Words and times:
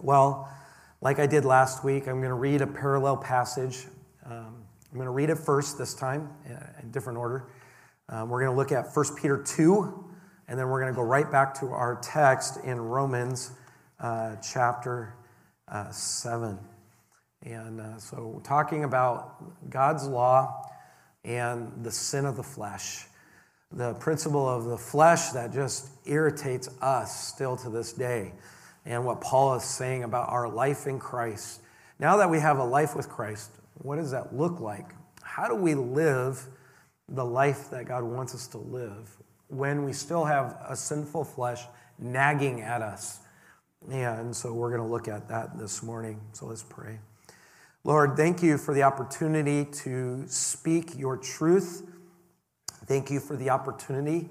Well, 0.00 0.48
like 1.00 1.18
I 1.18 1.26
did 1.26 1.44
last 1.44 1.82
week, 1.84 2.06
I'm 2.06 2.20
going 2.20 2.28
to 2.28 2.34
read 2.34 2.62
a 2.62 2.68
parallel 2.68 3.16
passage. 3.16 3.86
Um, 4.24 4.62
I'm 4.90 4.94
going 4.94 5.06
to 5.06 5.10
read 5.10 5.28
it 5.28 5.38
first 5.38 5.76
this 5.76 5.92
time 5.92 6.28
in 6.46 6.90
different 6.92 7.18
order. 7.18 7.48
Um, 8.08 8.28
we're 8.28 8.40
going 8.40 8.52
to 8.52 8.56
look 8.56 8.70
at 8.70 8.94
1 8.94 9.16
Peter 9.20 9.42
2, 9.42 10.04
and 10.46 10.56
then 10.56 10.68
we're 10.68 10.80
going 10.80 10.92
to 10.92 10.96
go 10.96 11.02
right 11.02 11.30
back 11.30 11.52
to 11.60 11.66
our 11.66 11.98
text 12.00 12.60
in 12.64 12.80
Romans 12.80 13.50
uh, 13.98 14.36
chapter 14.36 15.14
uh, 15.66 15.90
7. 15.90 16.56
And 17.42 17.80
uh, 17.80 17.98
so, 17.98 18.28
we're 18.28 18.40
talking 18.40 18.84
about 18.84 19.68
God's 19.68 20.06
law 20.06 20.64
and 21.24 21.72
the 21.82 21.90
sin 21.90 22.24
of 22.24 22.36
the 22.36 22.42
flesh, 22.44 23.06
the 23.72 23.94
principle 23.94 24.48
of 24.48 24.64
the 24.66 24.78
flesh 24.78 25.30
that 25.30 25.52
just 25.52 25.88
irritates 26.06 26.68
us 26.80 27.26
still 27.26 27.56
to 27.56 27.68
this 27.68 27.92
day, 27.92 28.32
and 28.84 29.04
what 29.04 29.20
Paul 29.20 29.54
is 29.54 29.64
saying 29.64 30.04
about 30.04 30.28
our 30.30 30.48
life 30.48 30.86
in 30.86 30.98
Christ. 30.98 31.60
Now 31.98 32.16
that 32.18 32.30
we 32.30 32.38
have 32.38 32.58
a 32.58 32.64
life 32.64 32.94
with 32.94 33.08
Christ, 33.08 33.50
what 33.78 33.96
does 33.96 34.10
that 34.12 34.34
look 34.34 34.60
like? 34.60 34.94
How 35.22 35.48
do 35.48 35.54
we 35.54 35.74
live 35.74 36.46
the 37.08 37.24
life 37.24 37.70
that 37.70 37.86
God 37.86 38.04
wants 38.04 38.34
us 38.34 38.46
to 38.48 38.58
live 38.58 39.16
when 39.48 39.84
we 39.84 39.92
still 39.92 40.24
have 40.24 40.56
a 40.68 40.76
sinful 40.76 41.24
flesh 41.24 41.64
nagging 41.98 42.60
at 42.60 42.82
us? 42.82 43.20
Yeah, 43.88 44.18
And 44.18 44.34
so 44.34 44.52
we're 44.52 44.70
going 44.70 44.82
to 44.82 44.88
look 44.88 45.08
at 45.08 45.28
that 45.28 45.58
this 45.58 45.82
morning. 45.82 46.20
So 46.32 46.46
let's 46.46 46.64
pray. 46.64 46.98
Lord, 47.84 48.16
thank 48.16 48.42
you 48.42 48.58
for 48.58 48.74
the 48.74 48.82
opportunity 48.82 49.64
to 49.84 50.24
speak 50.26 50.98
your 50.98 51.16
truth. 51.16 51.88
Thank 52.86 53.10
you 53.10 53.20
for 53.20 53.36
the 53.36 53.50
opportunity 53.50 54.28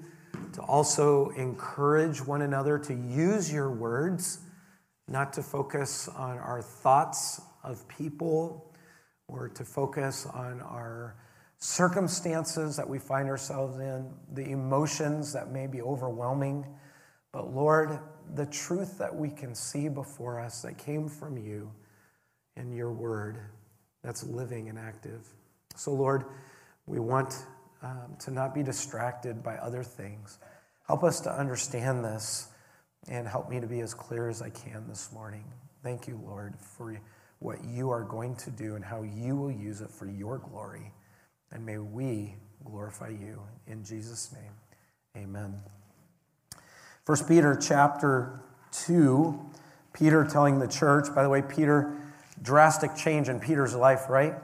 to 0.52 0.62
also 0.62 1.30
encourage 1.30 2.24
one 2.24 2.42
another 2.42 2.78
to 2.78 2.94
use 2.94 3.52
your 3.52 3.70
words, 3.70 4.40
not 5.06 5.32
to 5.34 5.42
focus 5.42 6.08
on 6.08 6.38
our 6.38 6.62
thoughts 6.62 7.40
of 7.62 7.86
people 7.88 8.72
or 9.28 9.48
to 9.48 9.64
focus 9.64 10.26
on 10.26 10.60
our 10.62 11.16
circumstances 11.58 12.76
that 12.76 12.88
we 12.88 12.98
find 12.98 13.28
ourselves 13.28 13.78
in, 13.78 14.08
the 14.32 14.50
emotions 14.50 15.32
that 15.32 15.50
may 15.50 15.66
be 15.66 15.82
overwhelming. 15.82 16.64
But 17.32 17.52
Lord, 17.52 17.98
the 18.34 18.46
truth 18.46 18.98
that 18.98 19.14
we 19.14 19.30
can 19.30 19.54
see 19.54 19.88
before 19.88 20.40
us 20.40 20.62
that 20.62 20.78
came 20.78 21.08
from 21.08 21.36
you 21.36 21.70
in 22.56 22.72
your 22.72 22.92
word 22.92 23.38
that's 24.02 24.24
living 24.24 24.68
and 24.68 24.78
active. 24.78 25.26
So, 25.74 25.92
Lord, 25.92 26.24
we 26.86 26.98
want 26.98 27.34
um, 27.82 28.16
to 28.20 28.30
not 28.30 28.54
be 28.54 28.62
distracted 28.62 29.42
by 29.42 29.56
other 29.56 29.82
things. 29.82 30.38
Help 30.86 31.04
us 31.04 31.20
to 31.20 31.32
understand 31.32 32.04
this 32.04 32.48
and 33.08 33.26
help 33.26 33.48
me 33.48 33.60
to 33.60 33.66
be 33.66 33.80
as 33.80 33.94
clear 33.94 34.28
as 34.28 34.42
I 34.42 34.50
can 34.50 34.86
this 34.88 35.12
morning. 35.12 35.44
Thank 35.82 36.08
you, 36.08 36.20
Lord, 36.24 36.54
for 36.58 37.00
what 37.38 37.64
you 37.64 37.90
are 37.90 38.02
going 38.02 38.34
to 38.36 38.50
do 38.50 38.74
and 38.74 38.84
how 38.84 39.02
you 39.02 39.36
will 39.36 39.50
use 39.50 39.80
it 39.80 39.90
for 39.90 40.06
your 40.06 40.38
glory. 40.38 40.92
And 41.52 41.64
may 41.64 41.78
we 41.78 42.34
glorify 42.64 43.08
you. 43.08 43.40
In 43.66 43.84
Jesus' 43.84 44.32
name, 44.32 45.24
amen. 45.24 45.60
First 47.04 47.28
Peter 47.28 47.56
chapter 47.56 48.40
2, 48.72 49.38
Peter 49.92 50.24
telling 50.24 50.58
the 50.58 50.68
church, 50.68 51.14
by 51.14 51.22
the 51.22 51.28
way, 51.28 51.42
Peter 51.42 51.96
drastic 52.42 52.94
change 52.94 53.28
in 53.28 53.40
Peter's 53.40 53.74
life, 53.74 54.08
right? 54.08 54.34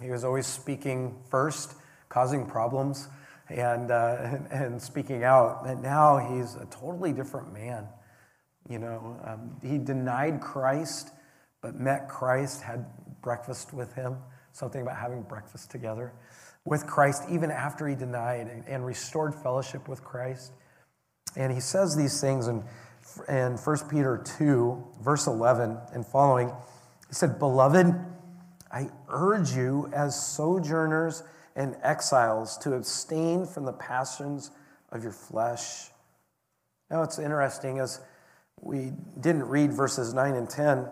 He 0.00 0.10
was 0.10 0.24
always 0.24 0.46
speaking 0.46 1.14
first, 1.30 1.74
causing 2.08 2.46
problems, 2.46 3.08
and, 3.48 3.90
uh, 3.90 4.16
and, 4.20 4.46
and, 4.50 4.82
speaking 4.82 5.24
out. 5.24 5.66
And 5.66 5.82
now 5.82 6.18
he's 6.18 6.54
a 6.56 6.66
totally 6.66 7.12
different 7.12 7.52
man. 7.52 7.86
You 8.68 8.78
know, 8.78 9.20
um, 9.24 9.56
he 9.62 9.78
denied 9.78 10.40
Christ, 10.40 11.10
but 11.62 11.76
met 11.76 12.08
Christ, 12.08 12.62
had 12.62 12.84
breakfast 13.22 13.72
with 13.72 13.92
him, 13.94 14.16
something 14.52 14.82
about 14.82 14.96
having 14.96 15.22
breakfast 15.22 15.70
together 15.70 16.12
with 16.64 16.86
Christ, 16.86 17.22
even 17.30 17.50
after 17.50 17.86
he 17.86 17.94
denied 17.94 18.48
and, 18.48 18.64
and 18.66 18.84
restored 18.84 19.34
fellowship 19.34 19.88
with 19.88 20.02
Christ. 20.02 20.52
And 21.36 21.52
he 21.52 21.60
says 21.60 21.96
these 21.96 22.20
things 22.20 22.48
in, 22.48 22.64
in 23.28 23.56
1 23.56 23.76
Peter 23.88 24.22
2, 24.38 24.84
verse 25.00 25.26
11 25.28 25.78
and 25.92 26.04
following. 26.04 26.48
He 27.08 27.14
said, 27.14 27.38
Beloved, 27.38 27.94
I 28.72 28.90
urge 29.08 29.52
you 29.52 29.88
as 29.94 30.20
sojourners 30.20 31.22
and 31.56 31.76
exiles 31.82 32.56
to 32.58 32.74
abstain 32.74 33.46
from 33.46 33.64
the 33.64 33.72
passions 33.72 34.52
of 34.92 35.02
your 35.02 35.12
flesh. 35.12 35.90
Now, 36.90 37.02
it's 37.02 37.18
interesting 37.18 37.80
as 37.80 38.00
we 38.60 38.92
didn't 39.20 39.48
read 39.48 39.72
verses 39.72 40.14
9 40.14 40.34
and 40.34 40.48
10, 40.48 40.86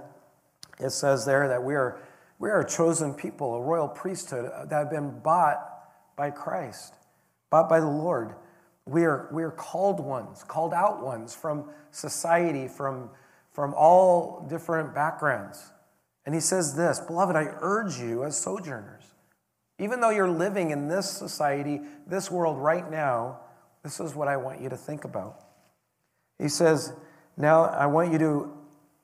it 0.81 0.91
says 0.91 1.25
there 1.25 1.47
that 1.49 1.63
we 1.63 1.75
are, 1.75 2.01
we 2.39 2.51
are 2.51 2.61
a 2.61 2.69
chosen 2.69 3.15
people, 3.15 3.55
a 3.55 3.61
royal 3.61 3.89
priesthood 3.89 4.51
that 4.69 4.73
have 4.77 4.91
been 4.91 5.21
bought 5.21 5.61
by 6.17 6.31
Christ, 6.31 6.95
bought 7.51 7.69
by 7.69 7.81
the 7.81 7.87
Lord. 7.87 8.35
We 8.87 9.05
are, 9.05 9.29
we 9.33 9.43
are 9.43 9.51
called 9.51 10.01
ones, 10.01 10.43
called 10.43 10.75
out 10.75 11.03
ones 11.03 11.35
from 11.35 11.71
society, 11.91 12.69
from, 12.69 13.11
from 13.53 13.73
all 13.75 14.47
different 14.49 14.95
backgrounds. 14.95 15.71
And 16.27 16.35
he 16.35 16.41
says 16.41 16.75
this 16.75 17.01
Beloved, 17.01 17.37
I 17.37 17.55
urge 17.61 17.99
you 17.99 18.25
as 18.25 18.37
sojourners, 18.37 19.04
even 19.79 20.01
though 20.01 20.11
you're 20.11 20.31
living 20.31 20.71
in 20.71 20.89
this 20.89 21.11
society, 21.11 21.81
this 22.07 22.31
world 22.31 22.59
right 22.59 22.89
now, 22.91 23.41
this 23.83 24.01
is 24.01 24.15
what 24.15 24.29
I 24.29 24.37
want 24.37 24.61
you 24.61 24.69
to 24.69 24.77
think 24.77 25.05
about. 25.05 25.41
He 26.39 26.49
says, 26.49 26.93
Now 27.37 27.65
I 27.65 27.87
want 27.87 28.13
you 28.13 28.19
to, 28.19 28.53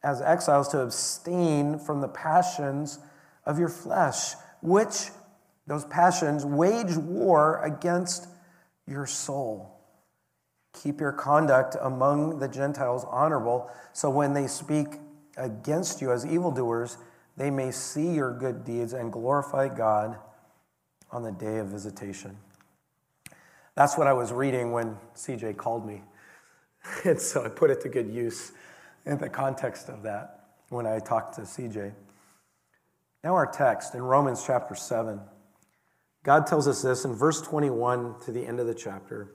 as 0.03 0.23
exiles, 0.23 0.69
to 0.69 0.81
abstain 0.81 1.79
from 1.79 2.01
the 2.01 2.09
passions 2.09 2.99
of 3.45 3.59
your 3.59 3.69
flesh, 3.69 4.35
which 4.63 5.11
those 5.67 5.85
passions 5.85 6.45
wage 6.45 6.97
war 6.97 7.63
against 7.65 8.29
your 8.87 9.07
soul. 9.07 9.77
Keep 10.83 11.01
your 11.01 11.13
conduct 11.13 11.77
among 11.81 12.39
the 12.39 12.49
Gentiles 12.49 13.05
honorable, 13.09 13.71
so 13.93 14.09
when 14.09 14.35
they 14.35 14.47
speak 14.47 14.87
against 15.37 16.01
you 16.01 16.13
as 16.13 16.25
evildoers, 16.25 16.97
they 17.37 17.51
may 17.51 17.73
see 17.73 18.13
your 18.13 18.33
good 18.33 18.65
deeds 18.65 18.93
and 18.93 19.13
glorify 19.13 19.69
God 19.69 20.17
on 21.13 21.23
the 21.23 21.33
day 21.33 21.59
of 21.59 21.69
visitation. 21.69 22.37
That's 23.75 23.97
what 23.97 24.07
I 24.07 24.13
was 24.13 24.33
reading 24.33 24.73
when 24.73 24.97
CJ 25.15 25.57
called 25.57 25.87
me. 25.87 26.03
And 27.05 27.21
so 27.21 27.45
I 27.45 27.49
put 27.49 27.71
it 27.71 27.83
to 27.83 27.89
good 27.89 28.09
use 28.09 28.53
in 29.05 29.19
the 29.19 29.29
context 29.29 29.89
of 29.89 30.03
that 30.05 30.47
when 30.71 30.87
I 30.87 30.99
talked 30.99 31.35
to 31.35 31.43
CJ. 31.43 31.93
Now, 33.23 33.35
our 33.35 33.47
text 33.47 33.95
in 33.95 34.03
Romans 34.03 34.45
chapter 34.47 34.75
7. 34.75 35.21
God 36.23 36.47
tells 36.47 36.67
us 36.67 36.83
this 36.83 37.05
in 37.05 37.15
verse 37.15 37.43
21 37.43 38.21
to 38.25 38.33
the 38.33 38.47
end 38.47 38.61
of 38.61 38.67
the 38.67 38.75
chapter. 38.75 39.35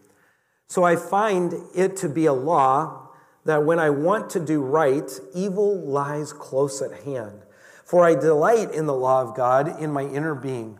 So 0.67 0.83
I 0.83 0.95
find 0.95 1.53
it 1.75 1.95
to 1.97 2.09
be 2.09 2.25
a 2.25 2.33
law 2.33 3.09
that 3.45 3.63
when 3.63 3.79
I 3.79 3.91
want 3.91 4.31
to 4.31 4.39
do 4.39 4.61
right, 4.61 5.09
evil 5.35 5.79
lies 5.79 6.33
close 6.33 6.81
at 6.81 7.03
hand. 7.03 7.41
For 7.83 8.03
I 8.03 8.15
delight 8.15 8.71
in 8.71 8.87
the 8.87 8.93
law 8.93 9.21
of 9.21 9.35
God 9.35 9.79
in 9.79 9.91
my 9.91 10.03
inner 10.03 10.33
being. 10.33 10.79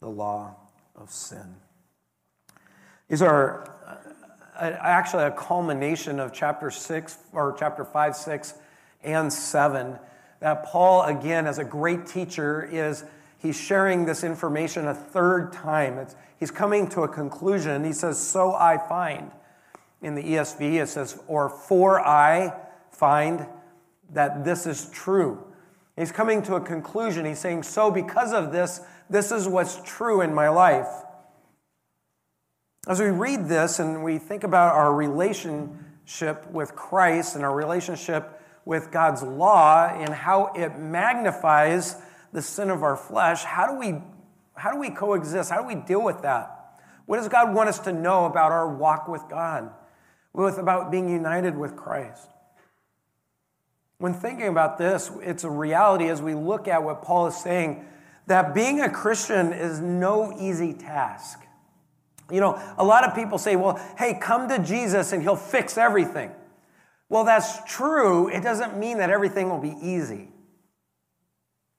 the 0.00 0.08
law 0.08 0.54
of 0.94 1.10
sin. 1.10 1.56
These 3.08 3.22
are 3.22 3.70
uh, 4.58 4.76
actually 4.80 5.24
a 5.24 5.30
culmination 5.30 6.18
of 6.18 6.32
chapter 6.32 6.70
6, 6.70 7.18
or 7.32 7.54
chapter 7.58 7.84
5, 7.84 8.16
6, 8.16 8.54
and 9.02 9.32
7. 9.32 9.98
That 10.40 10.64
Paul, 10.64 11.02
again, 11.02 11.46
as 11.46 11.58
a 11.58 11.64
great 11.64 12.06
teacher, 12.06 12.68
is 12.70 13.04
he's 13.38 13.58
sharing 13.58 14.04
this 14.04 14.24
information 14.24 14.86
a 14.86 14.94
third 14.94 15.52
time. 15.52 15.98
It's, 15.98 16.16
he's 16.38 16.50
coming 16.50 16.88
to 16.88 17.02
a 17.02 17.08
conclusion. 17.08 17.84
He 17.84 17.92
says, 17.92 18.18
So 18.18 18.54
I 18.54 18.78
find. 18.78 19.30
In 20.02 20.14
the 20.14 20.22
ESV, 20.22 20.82
it 20.82 20.88
says, 20.88 21.18
Or 21.26 21.48
for 21.48 22.00
I 22.00 22.52
find 22.90 23.46
that 24.12 24.44
this 24.44 24.66
is 24.66 24.90
true. 24.90 25.42
He's 25.96 26.12
coming 26.12 26.42
to 26.42 26.56
a 26.56 26.60
conclusion. 26.60 27.24
He's 27.24 27.38
saying, 27.38 27.62
So, 27.62 27.90
because 27.90 28.32
of 28.32 28.52
this, 28.52 28.80
this 29.08 29.30
is 29.30 29.46
what's 29.46 29.80
true 29.84 30.20
in 30.20 30.34
my 30.34 30.48
life. 30.48 30.88
As 32.88 33.00
we 33.00 33.06
read 33.06 33.48
this 33.48 33.78
and 33.78 34.04
we 34.04 34.18
think 34.18 34.44
about 34.44 34.74
our 34.74 34.94
relationship 34.94 36.48
with 36.50 36.76
Christ 36.76 37.34
and 37.34 37.44
our 37.44 37.54
relationship 37.54 38.40
with 38.64 38.90
God's 38.90 39.22
law 39.22 39.88
and 39.88 40.10
how 40.10 40.52
it 40.54 40.78
magnifies 40.78 41.96
the 42.32 42.42
sin 42.42 42.70
of 42.70 42.82
our 42.82 42.96
flesh, 42.96 43.42
how 43.44 43.66
do 43.66 43.78
we 43.78 44.00
how 44.54 44.72
do 44.72 44.78
we 44.78 44.88
coexist? 44.88 45.50
How 45.50 45.60
do 45.60 45.66
we 45.66 45.74
deal 45.74 46.02
with 46.02 46.22
that? 46.22 46.80
What 47.04 47.18
does 47.18 47.28
God 47.28 47.54
want 47.54 47.68
us 47.68 47.78
to 47.80 47.92
know 47.92 48.24
about 48.24 48.52
our 48.52 48.74
walk 48.74 49.06
with 49.06 49.22
God? 49.28 49.70
With 50.32 50.58
about 50.58 50.90
being 50.90 51.08
united 51.10 51.56
with 51.56 51.76
Christ? 51.76 52.28
When 53.98 54.14
thinking 54.14 54.48
about 54.48 54.78
this, 54.78 55.10
it's 55.22 55.44
a 55.44 55.50
reality 55.50 56.08
as 56.08 56.20
we 56.22 56.34
look 56.34 56.68
at 56.68 56.82
what 56.82 57.02
Paul 57.02 57.26
is 57.26 57.36
saying 57.36 57.84
that 58.26 58.54
being 58.54 58.80
a 58.80 58.90
Christian 58.90 59.52
is 59.52 59.80
no 59.80 60.36
easy 60.38 60.72
task. 60.72 61.40
You 62.30 62.40
know, 62.40 62.60
a 62.76 62.84
lot 62.84 63.04
of 63.04 63.14
people 63.14 63.38
say, 63.38 63.54
well, 63.54 63.80
hey, 63.98 64.18
come 64.20 64.48
to 64.48 64.58
Jesus 64.58 65.12
and 65.12 65.22
he'll 65.22 65.36
fix 65.36 65.78
everything. 65.78 66.32
Well, 67.08 67.24
that's 67.24 67.62
true. 67.72 68.28
It 68.28 68.42
doesn't 68.42 68.78
mean 68.78 68.98
that 68.98 69.10
everything 69.10 69.48
will 69.48 69.60
be 69.60 69.76
easy. 69.80 70.28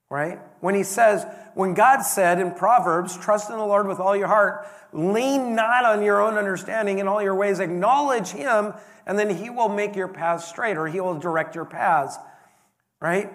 Right? 0.09 0.39
When 0.61 0.73
he 0.73 0.83
says, 0.83 1.25
when 1.53 1.73
God 1.73 2.01
said 2.01 2.39
in 2.39 2.51
Proverbs, 2.51 3.17
trust 3.17 3.49
in 3.49 3.57
the 3.57 3.65
Lord 3.65 3.87
with 3.87 3.99
all 3.99 4.15
your 4.15 4.27
heart, 4.27 4.65
lean 4.93 5.53
not 5.53 5.83
on 5.83 6.01
your 6.01 6.21
own 6.21 6.35
understanding 6.35 6.99
in 6.99 7.09
all 7.09 7.21
your 7.21 7.35
ways, 7.35 7.59
acknowledge 7.59 8.29
him, 8.29 8.73
and 9.05 9.19
then 9.19 9.29
he 9.29 9.49
will 9.49 9.67
make 9.67 9.97
your 9.97 10.07
path 10.07 10.45
straight 10.45 10.77
or 10.77 10.87
he 10.87 11.01
will 11.01 11.19
direct 11.19 11.55
your 11.55 11.65
paths. 11.65 12.17
Right? 13.01 13.33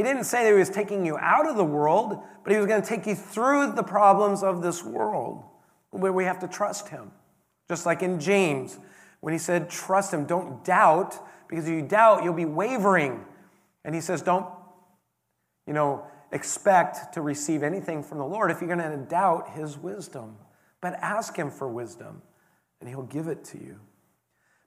He 0.00 0.04
didn't 0.04 0.24
say 0.24 0.44
that 0.44 0.52
he 0.54 0.58
was 0.58 0.70
taking 0.70 1.04
you 1.04 1.18
out 1.18 1.46
of 1.46 1.58
the 1.58 1.64
world, 1.64 2.22
but 2.42 2.54
he 2.54 2.56
was 2.56 2.66
going 2.66 2.80
to 2.80 2.88
take 2.88 3.06
you 3.06 3.14
through 3.14 3.72
the 3.72 3.82
problems 3.82 4.42
of 4.42 4.62
this 4.62 4.82
world 4.82 5.44
where 5.90 6.10
we 6.10 6.24
have 6.24 6.38
to 6.38 6.48
trust 6.48 6.88
him. 6.88 7.10
Just 7.68 7.84
like 7.84 8.02
in 8.02 8.18
James, 8.18 8.78
when 9.20 9.34
he 9.34 9.38
said, 9.38 9.68
Trust 9.68 10.14
him, 10.14 10.24
don't 10.24 10.64
doubt, 10.64 11.18
because 11.48 11.68
if 11.68 11.74
you 11.74 11.82
doubt, 11.82 12.24
you'll 12.24 12.32
be 12.32 12.46
wavering. 12.46 13.26
And 13.84 13.94
he 13.94 14.00
says, 14.00 14.22
Don't, 14.22 14.46
you 15.66 15.74
know, 15.74 16.06
expect 16.32 17.12
to 17.12 17.20
receive 17.20 17.62
anything 17.62 18.02
from 18.02 18.16
the 18.16 18.26
Lord 18.26 18.50
if 18.50 18.62
you're 18.62 18.74
going 18.74 18.90
to 18.90 19.04
doubt 19.04 19.50
his 19.50 19.76
wisdom. 19.76 20.36
But 20.80 20.94
ask 21.02 21.36
him 21.36 21.50
for 21.50 21.68
wisdom, 21.68 22.22
and 22.80 22.88
he'll 22.88 23.02
give 23.02 23.28
it 23.28 23.44
to 23.44 23.58
you. 23.58 23.78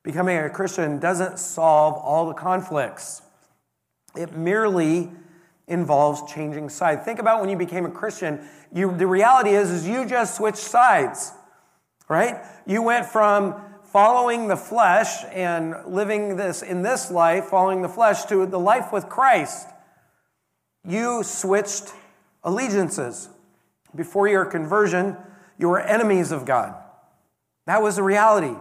Becoming 0.04 0.38
a 0.38 0.48
Christian 0.52 1.00
doesn't 1.00 1.40
solve 1.40 1.96
all 1.96 2.28
the 2.28 2.36
conflicts, 2.36 3.24
it 4.16 4.38
merely 4.38 5.10
involves 5.68 6.32
changing 6.32 6.70
sides. 6.70 7.04
Think 7.06 7.20
about 7.20 7.40
when 7.40 7.50
you 7.50 7.58
became 7.58 7.86
a 7.86 7.92
Christian. 7.92 8.42
You, 8.74 8.96
the 8.96 9.08
reality 9.08 9.52
is, 9.52 9.70
is 9.70 9.88
you 9.88 10.06
just 10.06 10.36
switched 10.36 10.58
sides, 10.58 11.32
right? 12.10 12.44
You 12.66 12.82
went 12.82 13.06
from 13.06 13.56
following 13.86 14.48
the 14.48 14.58
flesh 14.58 15.24
and 15.32 15.76
living 15.88 16.36
this 16.36 16.62
in 16.64 16.82
this 16.82 17.12
life, 17.12 17.46
following 17.46 17.82
the 17.82 17.90
flesh, 17.90 18.26
to 18.26 18.46
the 18.46 18.60
life 18.60 18.92
with 18.92 19.08
Christ. 19.08 19.68
You 20.86 21.24
switched 21.24 21.94
allegiances. 22.44 23.30
Before 23.96 24.28
your 24.28 24.46
conversion, 24.46 25.16
you 25.58 25.70
were 25.70 25.80
enemies 25.80 26.32
of 26.32 26.46
God. 26.46 26.76
That 27.68 27.82
was 27.82 27.96
the 27.96 28.04
reality. 28.04 28.56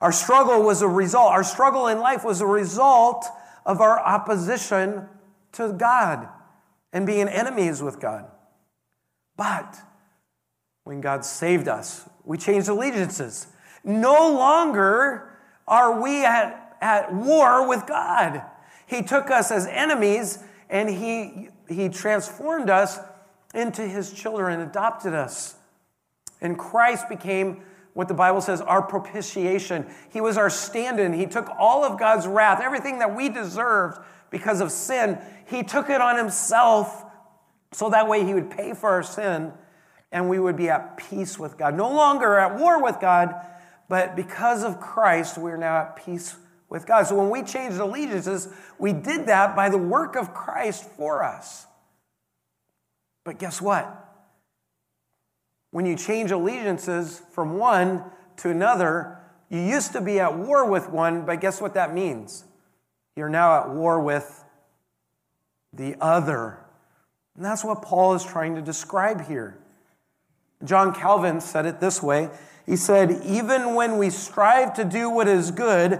Our 0.00 0.12
struggle 0.12 0.62
was 0.62 0.82
a 0.82 0.88
result, 0.88 1.32
our 1.32 1.44
struggle 1.44 1.86
in 1.86 1.98
life 1.98 2.24
was 2.24 2.40
a 2.40 2.46
result 2.46 3.26
of 3.64 3.80
our 3.80 3.98
opposition 3.98 5.08
to 5.52 5.72
God 5.72 6.28
and 6.92 7.06
being 7.06 7.28
enemies 7.28 7.82
with 7.82 8.00
God. 8.00 8.26
But 9.36 9.76
when 10.84 11.00
God 11.00 11.24
saved 11.24 11.68
us, 11.68 12.08
we 12.24 12.38
changed 12.38 12.68
allegiances. 12.68 13.46
No 13.84 14.32
longer 14.32 15.38
are 15.66 16.00
we 16.00 16.24
at, 16.24 16.76
at 16.80 17.14
war 17.14 17.68
with 17.68 17.86
God. 17.86 18.42
He 18.86 19.02
took 19.02 19.30
us 19.30 19.50
as 19.50 19.66
enemies 19.66 20.38
and 20.70 20.88
he, 20.88 21.48
he 21.68 21.88
transformed 21.88 22.70
us 22.70 22.98
into 23.54 23.82
his 23.82 24.12
children, 24.12 24.60
adopted 24.60 25.14
us. 25.14 25.56
And 26.40 26.58
Christ 26.58 27.08
became 27.08 27.62
what 27.94 28.08
the 28.08 28.14
Bible 28.14 28.40
says 28.40 28.60
our 28.60 28.82
propitiation. 28.82 29.86
He 30.10 30.20
was 30.20 30.36
our 30.36 30.50
stand 30.50 31.00
in. 31.00 31.12
He 31.12 31.26
took 31.26 31.48
all 31.58 31.84
of 31.84 31.98
God's 31.98 32.26
wrath, 32.26 32.60
everything 32.62 33.00
that 33.00 33.16
we 33.16 33.28
deserved 33.28 33.98
because 34.30 34.60
of 34.60 34.70
sin, 34.70 35.18
he 35.46 35.62
took 35.62 35.90
it 35.90 36.00
on 36.00 36.16
himself 36.16 37.04
so 37.72 37.90
that 37.90 38.08
way 38.08 38.24
he 38.24 38.34
would 38.34 38.50
pay 38.50 38.74
for 38.74 38.90
our 38.90 39.02
sin 39.02 39.52
and 40.10 40.28
we 40.28 40.38
would 40.38 40.56
be 40.56 40.70
at 40.70 40.96
peace 40.96 41.38
with 41.38 41.58
God. 41.58 41.76
No 41.76 41.90
longer 41.90 42.38
at 42.38 42.58
war 42.58 42.82
with 42.82 42.98
God, 43.00 43.34
but 43.88 44.16
because 44.16 44.62
of 44.64 44.80
Christ, 44.80 45.36
we're 45.38 45.56
now 45.56 45.78
at 45.78 45.96
peace 45.96 46.36
with 46.68 46.86
God. 46.86 47.06
So 47.06 47.16
when 47.16 47.30
we 47.30 47.42
changed 47.42 47.78
allegiances, 47.78 48.48
we 48.78 48.92
did 48.92 49.26
that 49.26 49.54
by 49.56 49.68
the 49.68 49.78
work 49.78 50.16
of 50.16 50.34
Christ 50.34 50.84
for 50.84 51.22
us. 51.22 51.66
But 53.24 53.38
guess 53.38 53.60
what? 53.60 54.06
When 55.70 55.84
you 55.84 55.96
change 55.96 56.30
allegiances 56.30 57.20
from 57.32 57.58
one 57.58 58.04
to 58.38 58.50
another, 58.50 59.18
you 59.50 59.60
used 59.60 59.92
to 59.92 60.00
be 60.00 60.20
at 60.20 60.36
war 60.36 60.68
with 60.68 60.88
one, 60.88 61.26
but 61.26 61.40
guess 61.40 61.60
what 61.60 61.74
that 61.74 61.94
means? 61.94 62.44
You're 63.18 63.28
now 63.28 63.62
at 63.62 63.70
war 63.70 63.98
with 63.98 64.44
the 65.72 65.96
other. 66.00 66.60
And 67.34 67.44
that's 67.44 67.64
what 67.64 67.82
Paul 67.82 68.14
is 68.14 68.24
trying 68.24 68.54
to 68.54 68.62
describe 68.62 69.26
here. 69.26 69.58
John 70.64 70.94
Calvin 70.94 71.40
said 71.40 71.66
it 71.66 71.80
this 71.80 72.00
way 72.00 72.30
He 72.64 72.76
said, 72.76 73.20
Even 73.24 73.74
when 73.74 73.98
we 73.98 74.10
strive 74.10 74.72
to 74.74 74.84
do 74.84 75.10
what 75.10 75.26
is 75.26 75.50
good, 75.50 75.98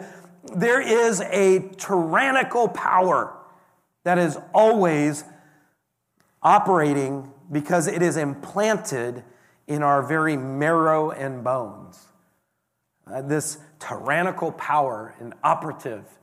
there 0.54 0.80
is 0.80 1.20
a 1.22 1.68
tyrannical 1.76 2.68
power 2.68 3.36
that 4.04 4.18
is 4.18 4.38
always 4.54 5.24
operating 6.40 7.32
because 7.50 7.88
it 7.88 8.00
is 8.00 8.16
implanted 8.16 9.24
in 9.66 9.82
our 9.82 10.04
very 10.04 10.36
marrow 10.36 11.10
and 11.10 11.42
bones. 11.42 11.98
Uh, 13.08 13.22
this 13.22 13.58
tyrannical 13.80 14.52
power 14.52 15.16
and 15.18 15.34
operative 15.42 16.17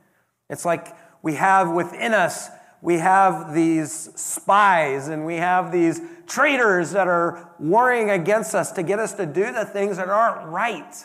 it's 0.48 0.64
like 0.64 0.94
we 1.22 1.34
have 1.34 1.70
within 1.70 2.14
us, 2.14 2.48
we 2.82 2.98
have 2.98 3.54
these 3.54 3.92
spies 4.14 5.08
and 5.08 5.26
we 5.26 5.36
have 5.36 5.72
these 5.72 6.00
traitors 6.26 6.92
that 6.92 7.08
are 7.08 7.50
warring 7.58 8.10
against 8.10 8.54
us 8.54 8.72
to 8.72 8.82
get 8.82 8.98
us 8.98 9.14
to 9.14 9.26
do 9.26 9.52
the 9.52 9.64
things 9.64 9.96
that 9.96 10.08
aren't 10.08 10.46
right 10.48 11.04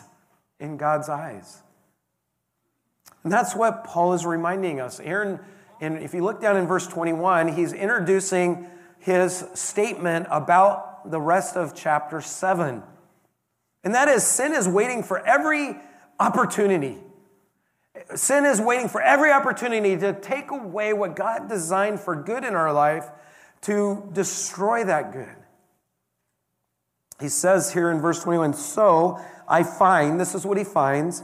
in 0.60 0.76
God's 0.76 1.08
eyes. 1.08 1.62
And 3.24 3.32
that's 3.32 3.54
what 3.54 3.84
Paul 3.84 4.12
is 4.14 4.26
reminding 4.26 4.80
us. 4.80 5.00
Aaron, 5.00 5.40
and 5.80 5.98
if 5.98 6.14
you 6.14 6.22
look 6.22 6.40
down 6.40 6.56
in 6.56 6.66
verse 6.66 6.86
21, 6.86 7.48
he's 7.48 7.72
introducing 7.72 8.66
his 8.98 9.44
statement 9.54 10.26
about 10.30 11.10
the 11.10 11.20
rest 11.20 11.56
of 11.56 11.74
chapter 11.74 12.20
7. 12.20 12.82
And 13.84 13.94
that 13.94 14.08
is 14.08 14.24
sin 14.24 14.52
is 14.52 14.68
waiting 14.68 15.02
for 15.02 15.24
every 15.26 15.76
opportunity 16.20 16.98
Sin 18.14 18.46
is 18.46 18.60
waiting 18.60 18.88
for 18.88 19.02
every 19.02 19.30
opportunity 19.30 19.96
to 19.96 20.12
take 20.14 20.50
away 20.50 20.92
what 20.92 21.14
God 21.14 21.48
designed 21.48 22.00
for 22.00 22.16
good 22.16 22.44
in 22.44 22.54
our 22.54 22.72
life 22.72 23.10
to 23.62 24.08
destroy 24.12 24.84
that 24.84 25.12
good. 25.12 25.36
He 27.20 27.28
says 27.28 27.72
here 27.72 27.90
in 27.90 28.00
verse 28.00 28.22
21 28.22 28.54
So 28.54 29.20
I 29.48 29.62
find, 29.62 30.18
this 30.18 30.34
is 30.34 30.44
what 30.44 30.58
he 30.58 30.64
finds, 30.64 31.22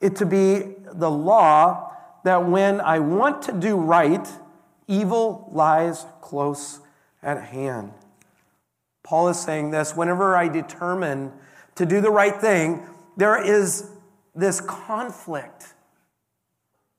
it 0.00 0.16
to 0.16 0.26
be 0.26 0.74
the 0.92 1.10
law 1.10 1.92
that 2.24 2.46
when 2.46 2.80
I 2.80 2.98
want 3.00 3.42
to 3.42 3.52
do 3.52 3.76
right, 3.76 4.26
evil 4.86 5.48
lies 5.52 6.06
close 6.20 6.80
at 7.22 7.42
hand. 7.42 7.92
Paul 9.02 9.28
is 9.28 9.40
saying 9.40 9.70
this 9.70 9.96
whenever 9.96 10.36
I 10.36 10.48
determine 10.48 11.32
to 11.74 11.84
do 11.84 12.00
the 12.00 12.10
right 12.10 12.38
thing, 12.40 12.86
there 13.16 13.42
is 13.42 13.90
this 14.34 14.60
conflict 14.60 15.73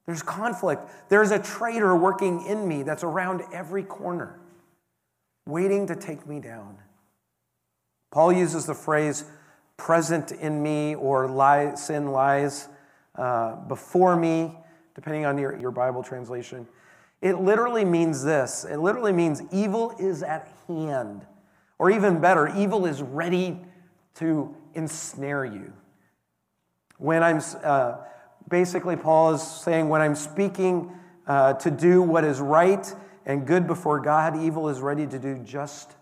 there's 0.05 0.21
conflict. 0.21 0.83
There's 1.09 1.31
a 1.31 1.39
traitor 1.39 1.95
working 1.95 2.45
in 2.45 2.67
me 2.67 2.83
that's 2.83 3.03
around 3.03 3.41
every 3.51 3.83
corner, 3.83 4.39
waiting 5.47 5.87
to 5.87 5.95
take 5.95 6.27
me 6.27 6.39
down. 6.39 6.77
Paul 8.11 8.31
uses 8.31 8.65
the 8.65 8.75
phrase 8.75 9.25
present 9.77 10.31
in 10.31 10.61
me 10.61 10.95
or 10.95 11.27
lie, 11.27 11.75
sin 11.75 12.11
lies 12.11 12.69
uh, 13.15 13.55
before 13.67 14.15
me, 14.15 14.55
depending 14.93 15.25
on 15.25 15.37
your, 15.37 15.57
your 15.59 15.71
Bible 15.71 16.03
translation. 16.03 16.67
It 17.21 17.41
literally 17.41 17.83
means 17.83 18.23
this 18.23 18.65
it 18.69 18.77
literally 18.77 19.13
means 19.13 19.41
evil 19.51 19.95
is 19.99 20.21
at 20.21 20.51
hand. 20.67 21.25
Or 21.77 21.89
even 21.91 22.21
better, 22.21 22.47
evil 22.55 22.85
is 22.85 23.01
ready 23.01 23.59
to 24.15 24.55
ensnare 24.75 25.45
you. 25.45 25.73
When 26.97 27.23
I'm. 27.23 27.41
Uh, 27.63 27.97
basically, 28.49 28.95
Paul 28.95 29.33
is 29.33 29.41
saying 29.41 29.89
when 29.89 30.01
I'm 30.01 30.15
speaking 30.15 30.91
uh, 31.27 31.53
to 31.53 31.71
do 31.71 32.01
what 32.01 32.23
is 32.23 32.39
right 32.39 32.93
and 33.25 33.45
good 33.45 33.67
before 33.67 33.99
God, 33.99 34.37
evil 34.37 34.69
is 34.69 34.79
ready 34.79 35.07
to 35.07 35.19
do 35.19 35.39
just 35.39 35.95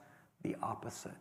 the 0.44 0.56
opposite. 0.62 1.12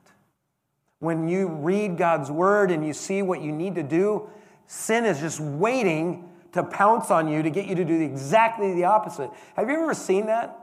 When 0.99 1.29
you 1.29 1.49
read 1.49 1.97
God's 1.97 2.31
word 2.31 2.71
and 2.71 2.87
you 2.87 2.93
see 2.93 3.23
what 3.23 3.41
you 3.41 3.53
need 3.53 3.75
to 3.77 3.83
do, 3.83 4.29
sin 4.67 5.05
is 5.05 5.21
just 5.21 5.41
waiting 5.41 6.29
to 6.53 6.63
pounce 6.63 7.11
on 7.11 7.29
you 7.29 7.43
to 7.43 7.51
get 7.51 7.67
you 7.67 7.75
to 7.75 7.85
do 7.85 8.01
exactly 8.01 8.75
the 8.75 8.85
opposite. 8.85 9.31
Have 9.57 9.69
you 9.69 9.83
ever 9.83 9.95
seen 9.95 10.27
that? 10.27 10.59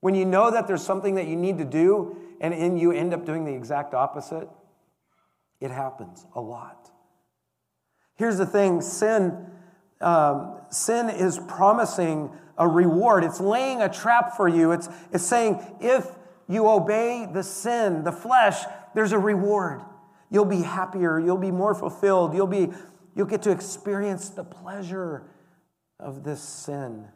When 0.00 0.14
you 0.14 0.24
know 0.24 0.50
that 0.50 0.66
there's 0.66 0.84
something 0.84 1.16
that 1.16 1.26
you 1.26 1.36
need 1.36 1.58
to 1.58 1.64
do 1.64 2.16
and 2.40 2.54
in 2.54 2.78
you 2.78 2.92
end 2.92 3.12
up 3.12 3.26
doing 3.26 3.44
the 3.44 3.52
exact 3.52 3.94
opposite? 3.94 4.48
It 5.60 5.70
happens 5.70 6.24
a 6.34 6.40
lot. 6.40 6.90
Here's 8.14 8.38
the 8.38 8.46
thing 8.46 8.80
sin, 8.80 9.46
um, 10.00 10.56
sin 10.70 11.10
is 11.10 11.38
promising 11.48 12.30
a 12.56 12.66
reward. 12.66 13.24
It's 13.24 13.40
laying 13.40 13.82
a 13.82 13.88
trap 13.88 14.36
for 14.36 14.48
you. 14.48 14.72
It's, 14.72 14.88
it's 15.12 15.24
saying, 15.24 15.60
if 15.80 16.06
you 16.48 16.68
obey 16.68 17.26
the 17.32 17.42
sin, 17.42 18.04
the 18.04 18.12
flesh, 18.12 18.64
there's 18.94 19.12
a 19.12 19.18
reward. 19.18 19.82
You'll 20.30 20.44
be 20.44 20.62
happier. 20.62 21.18
You'll 21.18 21.36
be 21.36 21.50
more 21.50 21.74
fulfilled. 21.74 22.34
You'll, 22.34 22.46
be, 22.46 22.68
you'll 23.14 23.26
get 23.26 23.42
to 23.42 23.50
experience 23.50 24.30
the 24.30 24.44
pleasure 24.44 25.24
of 25.98 26.24
this 26.24 26.42
sin. 26.42 27.06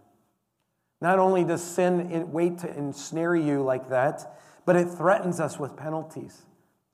Not 1.01 1.19
only 1.19 1.45
does 1.45 1.63
sin 1.63 2.31
wait 2.31 2.59
to 2.59 2.77
ensnare 2.77 3.35
you 3.35 3.63
like 3.63 3.89
that, 3.91 4.39
but 4.65 4.77
it 4.77 4.87
threatens 4.87 5.41
us 5.41 5.59
with 5.59 5.77
penalties. 5.77 6.43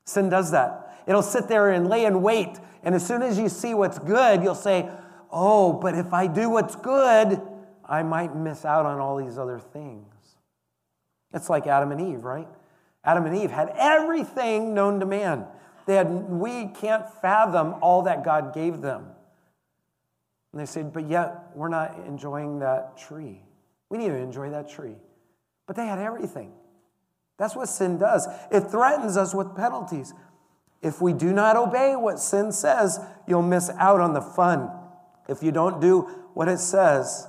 Sin 0.06 0.30
does 0.30 0.50
that. 0.52 1.02
It'll 1.06 1.22
sit 1.22 1.48
there 1.48 1.70
and 1.70 1.88
lay 1.88 2.06
in 2.06 2.22
wait. 2.22 2.58
And 2.82 2.94
as 2.94 3.06
soon 3.06 3.22
as 3.22 3.38
you 3.38 3.50
see 3.50 3.74
what's 3.74 3.98
good, 3.98 4.42
you'll 4.42 4.54
say, 4.54 4.88
Oh, 5.30 5.72
but 5.72 5.94
if 5.94 6.12
I 6.12 6.26
do 6.26 6.50
what's 6.50 6.76
good, 6.76 7.40
I 7.84 8.02
might 8.02 8.34
miss 8.34 8.64
out 8.64 8.86
on 8.86 8.98
all 8.98 9.16
these 9.16 9.38
other 9.38 9.58
things. 9.58 10.04
It's 11.32 11.50
like 11.50 11.66
Adam 11.66 11.92
and 11.92 12.00
Eve, 12.00 12.24
right? 12.24 12.48
Adam 13.04 13.26
and 13.26 13.36
Eve 13.36 13.50
had 13.50 13.72
everything 13.76 14.74
known 14.74 15.00
to 15.00 15.06
man. 15.06 15.46
They 15.86 15.94
had, 15.94 16.10
we 16.10 16.66
can't 16.66 17.08
fathom 17.22 17.76
all 17.80 18.02
that 18.02 18.24
God 18.24 18.52
gave 18.54 18.80
them. 18.80 19.06
And 20.52 20.60
they 20.60 20.66
said, 20.66 20.92
but 20.92 21.08
yet 21.08 21.50
we're 21.54 21.68
not 21.68 21.96
enjoying 22.06 22.58
that 22.60 22.96
tree. 22.96 23.42
We 23.90 23.98
need 23.98 24.08
to 24.08 24.16
enjoy 24.16 24.50
that 24.50 24.68
tree. 24.68 24.96
But 25.66 25.76
they 25.76 25.86
had 25.86 25.98
everything. 25.98 26.52
That's 27.38 27.54
what 27.54 27.68
sin 27.68 27.98
does. 27.98 28.26
It 28.50 28.62
threatens 28.62 29.16
us 29.16 29.34
with 29.34 29.54
penalties. 29.54 30.12
If 30.82 31.00
we 31.00 31.12
do 31.12 31.32
not 31.32 31.56
obey 31.56 31.96
what 31.96 32.18
sin 32.18 32.52
says, 32.52 33.00
you'll 33.26 33.42
miss 33.42 33.70
out 33.78 34.00
on 34.00 34.12
the 34.12 34.20
fun. 34.20 34.70
If 35.28 35.42
you 35.42 35.52
don't 35.52 35.80
do 35.80 36.02
what 36.34 36.48
it 36.48 36.58
says, 36.58 37.26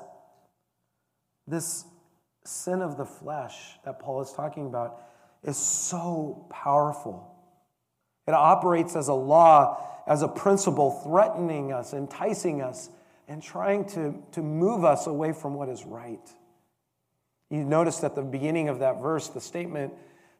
this 1.48 1.86
sin 2.46 2.82
of 2.82 2.98
the 2.98 3.06
flesh 3.06 3.56
that 3.86 4.00
Paul 4.00 4.22
is 4.22 4.32
talking 4.32 4.66
about 4.66 5.02
is 5.44 5.58
so 5.58 6.48
powerful. 6.50 7.36
It 8.28 8.34
operates 8.34 8.96
as 8.96 9.08
a 9.08 9.14
law, 9.14 9.86
as 10.08 10.22
a 10.22 10.28
principle, 10.28 11.02
threatening 11.04 11.72
us, 11.74 11.94
enticing 11.94 12.62
us, 12.62 12.90
and 13.28 13.44
trying 13.44 13.86
to, 13.86 14.16
to 14.32 14.42
move 14.42 14.84
us 14.84 15.08
away 15.08 15.34
from 15.34 15.54
what 15.54 15.70
is 15.70 15.86
right. 15.86 16.30
You 17.50 17.64
notice 17.64 18.04
at 18.04 18.16
the 18.16 18.22
beginning 18.22 18.70
of 18.70 18.80
that 18.80 19.02
verse, 19.02 19.30
the 19.30 19.42
statement 19.42 19.94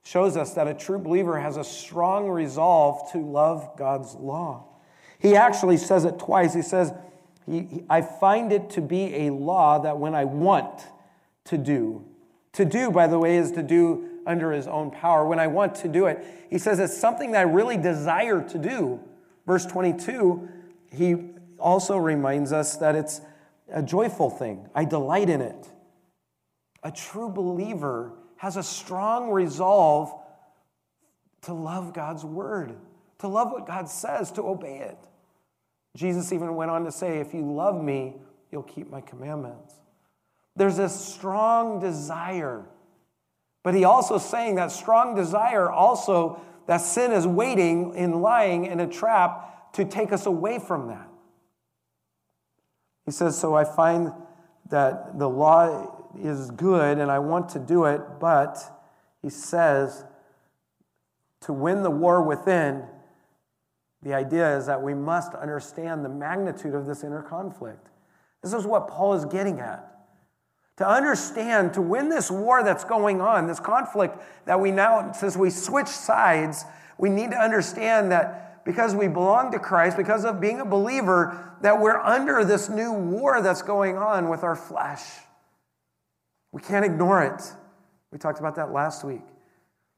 shows 0.04 0.38
us 0.38 0.54
that 0.54 0.68
a 0.68 0.74
true 0.74 1.00
believer 1.00 1.40
has 1.40 1.58
a 1.58 1.64
strong 1.64 2.30
resolve 2.30 3.12
to 3.12 3.20
love 3.20 3.78
God's 3.78 4.16
law. 4.16 4.66
He 5.20 5.36
actually 5.36 5.78
says 5.78 6.06
it 6.06 6.18
twice. 6.20 6.54
He 6.54 6.62
says, 6.62 6.94
I 7.90 8.02
find 8.02 8.52
it 8.52 8.70
to 8.72 8.82
be 8.82 9.28
a 9.28 9.30
law 9.32 9.80
that 9.80 9.98
when 9.98 10.14
I 10.14 10.26
want 10.26 10.86
to 11.46 11.58
do, 11.58 12.06
to 12.54 12.66
do, 12.66 12.92
by 12.92 13.08
the 13.08 13.18
way, 13.18 13.38
is 13.38 13.52
to 13.54 13.64
do 13.64 14.08
under 14.26 14.52
his 14.52 14.68
own 14.68 14.92
power. 14.92 15.26
When 15.26 15.40
I 15.40 15.48
want 15.48 15.76
to 15.76 15.88
do 15.88 16.06
it, 16.06 16.24
he 16.50 16.58
says 16.58 16.80
it's 16.80 16.98
something 16.98 17.32
that 17.32 17.40
I 17.40 17.44
really 17.44 17.78
desire 17.78 18.48
to 18.50 18.58
do. 18.58 19.00
Verse 19.48 19.66
22, 19.66 20.48
he 20.92 21.16
also 21.58 21.98
reminds 21.98 22.54
us 22.54 22.78
that 22.78 22.96
it's 22.96 23.22
a 23.72 23.82
joyful 23.82 24.30
thing. 24.30 24.68
I 24.76 24.86
delight 24.86 25.30
in 25.30 25.42
it. 25.42 25.68
A 26.84 26.92
true 26.92 27.30
believer 27.30 28.14
has 28.38 28.58
a 28.58 28.64
strong 28.64 29.32
resolve 29.32 30.14
to 31.42 31.54
love 31.54 31.94
God's 31.94 32.24
word, 32.24 32.76
to 33.20 33.28
love 33.28 33.52
what 33.52 33.66
God 33.66 33.90
says, 33.90 34.32
to 34.34 34.44
obey 34.44 34.78
it. 34.78 34.98
Jesus 35.96 36.32
even 36.32 36.56
went 36.56 36.72
on 36.72 36.86
to 36.86 36.92
say, 36.92 37.20
If 37.20 37.34
you 37.34 37.42
love 37.42 37.82
me, 37.82 38.16
you'll 38.52 38.64
keep 38.64 38.90
my 38.90 39.02
commandments. 39.02 39.74
There's 40.56 40.78
this 40.78 40.94
strong 40.94 41.80
desire. 41.80 42.66
But 43.64 43.76
he 43.76 43.84
also 43.84 44.18
saying 44.18 44.56
that 44.56 44.72
strong 44.72 45.16
desire 45.16 45.70
also, 45.70 46.42
that 46.68 46.78
sin 46.78 47.12
is 47.12 47.28
waiting 47.28 47.96
in 47.96 48.22
lying 48.22 48.66
in 48.66 48.80
a 48.80 48.88
trap 48.88 49.74
to 49.74 49.86
take 49.86 50.12
us 50.12 50.26
away 50.26 50.60
from 50.60 50.88
that. 50.88 51.08
He 53.06 53.12
says, 53.12 53.38
So 53.38 53.56
I 53.56 53.64
find 53.64 54.12
that 54.70 55.18
the 55.18 55.28
law 55.28 56.10
is 56.20 56.52
good 56.52 56.98
and 56.98 57.12
I 57.12 57.20
want 57.20 57.50
to 57.50 57.60
do 57.60 57.86
it, 57.86 58.02
but 58.20 58.58
he 59.22 59.30
says, 59.30 60.04
to 61.42 61.54
win 61.54 61.84
the 61.84 61.92
war 61.92 62.22
within, 62.22 62.84
the 64.02 64.14
idea 64.14 64.58
is 64.58 64.66
that 64.68 64.82
we 64.82 64.94
must 64.94 65.34
understand 65.34 66.06
the 66.06 66.10
magnitude 66.10 66.74
of 66.74 66.86
this 66.86 67.04
inner 67.04 67.22
conflict. 67.22 67.90
This 68.42 68.54
is 68.54 68.66
what 68.66 68.88
Paul 68.88 69.14
is 69.14 69.26
getting 69.26 69.60
at. 69.60 69.86
To 70.78 70.88
understand, 70.88 71.74
to 71.74 71.82
win 71.82 72.08
this 72.08 72.32
war 72.32 72.64
that's 72.64 72.86
going 72.86 73.20
on, 73.20 73.48
this 73.48 73.60
conflict 73.60 74.18
that 74.46 74.60
we 74.60 74.72
now, 74.72 75.12
since 75.12 75.36
we 75.36 75.50
switch 75.50 75.88
sides, 75.90 76.64
we 76.98 77.10
need 77.10 77.32
to 77.32 77.38
understand 77.38 78.12
that 78.14 78.64
because 78.64 78.96
we 78.96 79.10
belong 79.10 79.52
to 79.52 79.60
Christ, 79.60 79.98
because 79.98 80.24
of 80.24 80.40
being 80.40 80.62
a 80.62 80.66
believer, 80.66 81.56
that 81.62 81.82
we're 81.82 82.00
under 82.00 82.46
this 82.46 82.70
new 82.70 82.94
war 82.94 83.42
that's 83.42 83.62
going 83.62 83.98
on 83.98 84.30
with 84.30 84.44
our 84.44 84.56
flesh. 84.56 85.02
We 86.52 86.62
can't 86.62 86.86
ignore 86.86 87.24
it. 87.24 87.42
We 88.12 88.18
talked 88.18 88.40
about 88.40 88.56
that 88.56 88.72
last 88.72 89.04
week. 89.04 89.22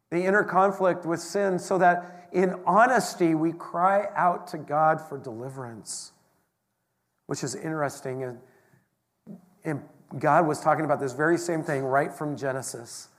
The 0.09 0.23
inner 0.23 0.43
conflict 0.43 1.05
with 1.05 1.19
sin, 1.19 1.59
so 1.59 1.77
that 1.77 2.20
in 2.31 2.55
honesty 2.65 3.35
we 3.35 3.51
cry 3.51 4.07
out 4.15 4.47
to 4.47 4.57
God 4.57 5.01
for 5.01 5.17
deliverance, 5.17 6.11
which 7.27 7.43
is 7.43 7.55
interesting. 7.55 8.23
And, 8.23 8.39
and 9.63 9.81
God 10.17 10.47
was 10.47 10.59
talking 10.61 10.85
about 10.85 10.99
this 10.99 11.13
very 11.13 11.37
same 11.37 11.63
thing 11.63 11.83
right 11.83 12.13
from 12.13 12.37
Genesis. 12.37 13.09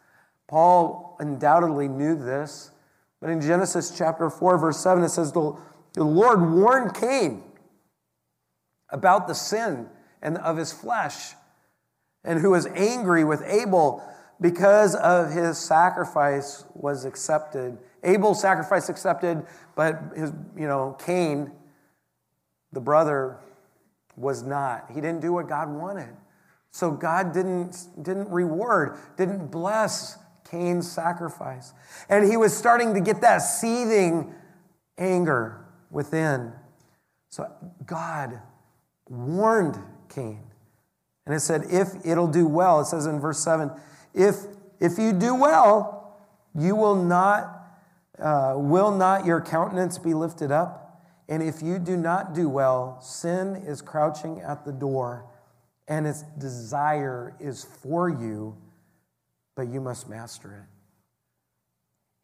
Paul 0.49 1.16
undoubtedly 1.19 1.88
knew 1.88 2.14
this, 2.16 2.71
but 3.21 3.31
in 3.31 3.40
Genesis 3.40 3.97
chapter 3.97 4.28
4, 4.28 4.59
verse 4.59 4.81
7, 4.81 5.02
it 5.04 5.09
says, 5.09 5.33
The, 5.33 5.57
Lord 5.97 6.40
warned 6.40 6.95
Cain 6.95 7.42
about 8.90 9.28
the 9.28 9.35
sin 9.35 9.88
and 10.21 10.38
of 10.38 10.57
his 10.57 10.73
flesh 10.73 11.35
and 12.25 12.40
who 12.40 12.50
was 12.50 12.66
angry 12.66 13.25
with 13.25 13.42
Abel 13.47 14.02
because 14.40 14.95
of 14.95 15.31
his 15.31 15.59
sacrifice 15.59 16.64
was 16.75 17.04
accepted. 17.04 17.78
Abel's 18.02 18.40
sacrifice 18.40 18.88
accepted, 18.88 19.47
but 19.76 20.00
his, 20.16 20.32
you 20.56 20.66
know, 20.66 20.97
Cain, 21.04 21.52
the 22.73 22.80
brother, 22.80 23.38
was 24.16 24.42
not. 24.42 24.90
He 24.90 25.00
didn't 25.00 25.21
do 25.21 25.32
what 25.32 25.49
God 25.49 25.71
wanted. 25.71 26.14
So 26.71 26.90
God 26.90 27.32
didn't, 27.32 27.76
didn't 28.02 28.28
reward, 28.30 28.99
didn't 29.16 29.49
bless 29.49 30.18
Cain's 30.50 30.90
sacrifice. 30.90 31.73
And 32.09 32.28
he 32.28 32.37
was 32.37 32.56
starting 32.56 32.94
to 32.94 33.00
get 33.00 33.21
that 33.21 33.38
seething 33.38 34.35
anger 34.99 35.64
within. 35.90 36.52
So 37.28 37.50
God 37.87 38.40
warned 39.09 39.78
Cain 40.09 40.42
and 41.26 41.35
it 41.35 41.40
said, 41.40 41.64
if 41.71 41.88
it'll 42.04 42.26
do 42.26 42.47
well, 42.47 42.80
it 42.80 42.87
says 42.87 43.06
in 43.06 43.21
verse 43.21 43.38
7, 43.38 43.71
if, 44.14 44.37
if 44.80 44.99
you 44.99 45.12
do 45.12 45.35
well, 45.35 46.18
you 46.54 46.75
will 46.75 46.97
not, 46.97 47.62
uh, 48.22 48.54
will 48.56 48.90
not 48.90 49.26
your 49.26 49.40
countenance 49.40 49.98
be 49.98 50.14
lifted 50.14 50.50
up? 50.50 51.02
And 51.28 51.42
if 51.42 51.62
you 51.62 51.78
do 51.78 51.96
not 51.96 52.34
do 52.34 52.48
well, 52.48 53.00
sin 53.00 53.56
is 53.56 53.80
crouching 53.80 54.40
at 54.40 54.64
the 54.64 54.72
door, 54.72 55.26
and 55.88 56.06
its 56.06 56.22
desire 56.38 57.34
is 57.40 57.64
for 57.64 58.08
you, 58.08 58.56
but 59.56 59.68
you 59.68 59.80
must 59.80 60.08
master 60.08 60.52
it. 60.52 60.72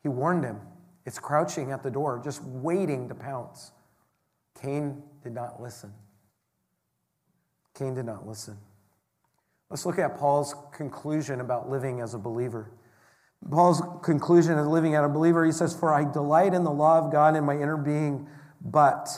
He 0.02 0.08
warned 0.08 0.44
him. 0.44 0.60
It's 1.04 1.18
crouching 1.18 1.72
at 1.72 1.82
the 1.82 1.90
door, 1.90 2.20
just 2.22 2.42
waiting 2.44 3.08
to 3.08 3.14
pounce. 3.14 3.72
Cain 4.60 5.02
did 5.22 5.32
not 5.32 5.60
listen. 5.60 5.92
Cain 7.74 7.94
did 7.94 8.04
not 8.04 8.26
listen. 8.26 8.58
Let's 9.70 9.86
look 9.86 9.98
at 9.98 10.18
Paul's 10.18 10.54
conclusion 10.72 11.40
about 11.40 11.70
living 11.70 12.00
as 12.00 12.14
a 12.14 12.18
believer. 12.18 12.70
Paul's 13.50 13.82
conclusion 14.02 14.58
of 14.58 14.66
living 14.66 14.94
as 14.94 15.04
a 15.04 15.08
believer, 15.08 15.44
he 15.44 15.52
says, 15.52 15.74
For 15.74 15.94
I 15.94 16.10
delight 16.10 16.54
in 16.54 16.64
the 16.64 16.70
law 16.70 16.98
of 16.98 17.12
God 17.12 17.36
in 17.36 17.44
my 17.44 17.54
inner 17.54 17.76
being, 17.76 18.26
but 18.60 19.08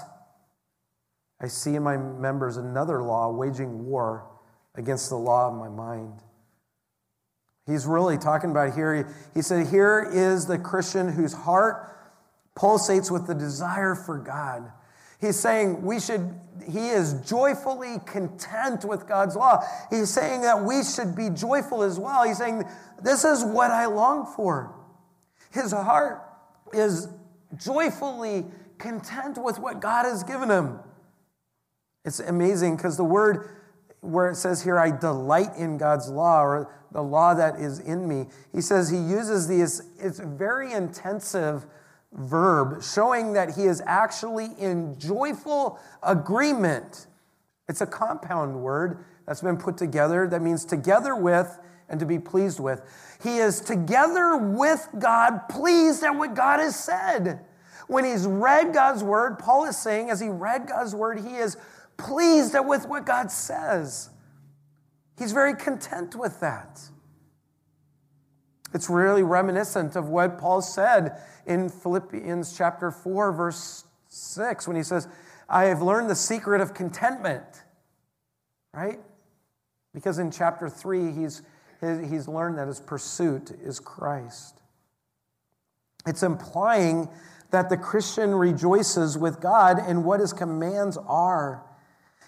I 1.40 1.48
see 1.48 1.74
in 1.74 1.82
my 1.82 1.96
members 1.96 2.56
another 2.56 3.02
law 3.02 3.30
waging 3.30 3.86
war 3.86 4.26
against 4.74 5.08
the 5.08 5.16
law 5.16 5.48
of 5.48 5.54
my 5.54 5.68
mind. 5.68 6.22
He's 7.66 7.86
really 7.86 8.18
talking 8.18 8.50
about 8.50 8.74
here. 8.74 9.08
He 9.34 9.42
said, 9.42 9.68
Here 9.68 10.08
is 10.12 10.46
the 10.46 10.58
Christian 10.58 11.12
whose 11.12 11.32
heart 11.32 11.86
pulsates 12.56 13.10
with 13.10 13.26
the 13.26 13.34
desire 13.34 13.94
for 13.94 14.18
God. 14.18 14.70
He's 15.20 15.38
saying 15.38 15.82
we 15.82 16.00
should, 16.00 16.34
he 16.66 16.88
is 16.88 17.12
joyfully 17.28 17.96
content 18.06 18.86
with 18.86 19.06
God's 19.06 19.36
law. 19.36 19.62
He's 19.90 20.08
saying 20.08 20.40
that 20.42 20.64
we 20.64 20.82
should 20.82 21.14
be 21.14 21.28
joyful 21.28 21.82
as 21.82 21.98
well. 21.98 22.26
He's 22.26 22.38
saying, 22.38 22.64
This 23.02 23.24
is 23.24 23.44
what 23.44 23.70
I 23.70 23.86
long 23.86 24.26
for. 24.26 24.74
His 25.50 25.72
heart 25.72 26.22
is 26.72 27.08
joyfully 27.56 28.44
content 28.78 29.42
with 29.42 29.58
what 29.58 29.80
God 29.80 30.04
has 30.04 30.22
given 30.22 30.50
him. 30.50 30.78
It's 32.04 32.20
amazing 32.20 32.76
because 32.76 32.96
the 32.96 33.04
word 33.04 33.48
where 34.00 34.30
it 34.30 34.36
says 34.36 34.62
here, 34.62 34.78
I 34.78 34.90
delight 34.90 35.56
in 35.56 35.76
God's 35.76 36.08
law 36.08 36.42
or 36.42 36.72
the 36.92 37.02
law 37.02 37.34
that 37.34 37.60
is 37.60 37.78
in 37.80 38.08
me, 38.08 38.26
he 38.52 38.60
says 38.60 38.88
he 38.88 38.96
uses 38.96 39.46
these, 39.46 39.82
it's 39.98 40.18
a 40.18 40.26
very 40.26 40.72
intensive 40.72 41.66
verb, 42.12 42.82
showing 42.82 43.34
that 43.34 43.56
he 43.56 43.64
is 43.64 43.82
actually 43.86 44.48
in 44.58 44.98
joyful 44.98 45.78
agreement. 46.02 47.06
It's 47.68 47.80
a 47.80 47.86
compound 47.86 48.62
word 48.62 49.04
that's 49.26 49.42
been 49.42 49.58
put 49.58 49.76
together 49.76 50.26
that 50.28 50.42
means 50.42 50.64
together 50.64 51.14
with 51.14 51.58
and 51.90 52.00
to 52.00 52.06
be 52.06 52.18
pleased 52.18 52.60
with. 52.60 52.82
He 53.22 53.36
is 53.36 53.60
together 53.60 54.36
with 54.36 54.88
God, 54.98 55.48
pleased 55.48 56.02
at 56.02 56.16
what 56.16 56.34
God 56.34 56.60
has 56.60 56.78
said. 56.78 57.44
When 57.88 58.04
he's 58.04 58.26
read 58.26 58.72
God's 58.72 59.02
word, 59.02 59.38
Paul 59.38 59.64
is 59.66 59.76
saying, 59.76 60.10
as 60.10 60.20
he 60.20 60.28
read 60.28 60.68
God's 60.68 60.94
word, 60.94 61.18
he 61.18 61.34
is 61.34 61.56
pleased 61.96 62.54
with 62.58 62.86
what 62.86 63.04
God 63.04 63.30
says. 63.30 64.08
He's 65.18 65.32
very 65.32 65.54
content 65.54 66.14
with 66.14 66.40
that. 66.40 66.80
It's 68.72 68.88
really 68.88 69.24
reminiscent 69.24 69.96
of 69.96 70.08
what 70.08 70.38
Paul 70.38 70.62
said 70.62 71.20
in 71.44 71.68
Philippians 71.68 72.56
chapter 72.56 72.90
4, 72.90 73.32
verse 73.32 73.84
6, 74.08 74.68
when 74.68 74.76
he 74.76 74.82
says, 74.84 75.08
I 75.48 75.64
have 75.64 75.82
learned 75.82 76.08
the 76.08 76.14
secret 76.14 76.60
of 76.60 76.72
contentment, 76.72 77.64
right? 78.72 79.00
Because 79.92 80.20
in 80.20 80.30
chapter 80.30 80.68
3, 80.68 81.10
he's, 81.10 81.42
he's 81.80 82.28
learned 82.28 82.58
that 82.58 82.68
his 82.68 82.80
pursuit 82.80 83.50
is 83.62 83.80
Christ. 83.80 84.60
It's 86.06 86.22
implying 86.22 87.08
that 87.50 87.68
the 87.68 87.76
Christian 87.76 88.34
rejoices 88.34 89.18
with 89.18 89.40
God 89.40 89.78
in 89.88 90.04
what 90.04 90.20
his 90.20 90.32
commands 90.32 90.96
are. 90.96 91.64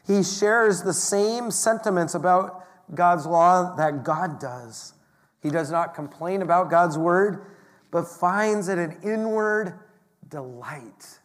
He 0.06 0.22
shares 0.22 0.82
the 0.82 0.92
same 0.92 1.50
sentiments 1.50 2.14
about 2.14 2.64
God's 2.94 3.26
law 3.26 3.76
that 3.76 4.04
God 4.04 4.40
does. 4.40 4.94
He 5.42 5.50
does 5.50 5.70
not 5.70 5.94
complain 5.94 6.42
about 6.42 6.70
God's 6.70 6.98
word, 6.98 7.46
but 7.90 8.06
finds 8.08 8.68
it 8.68 8.78
an 8.78 8.98
inward 9.02 9.78
delight. 10.28 11.18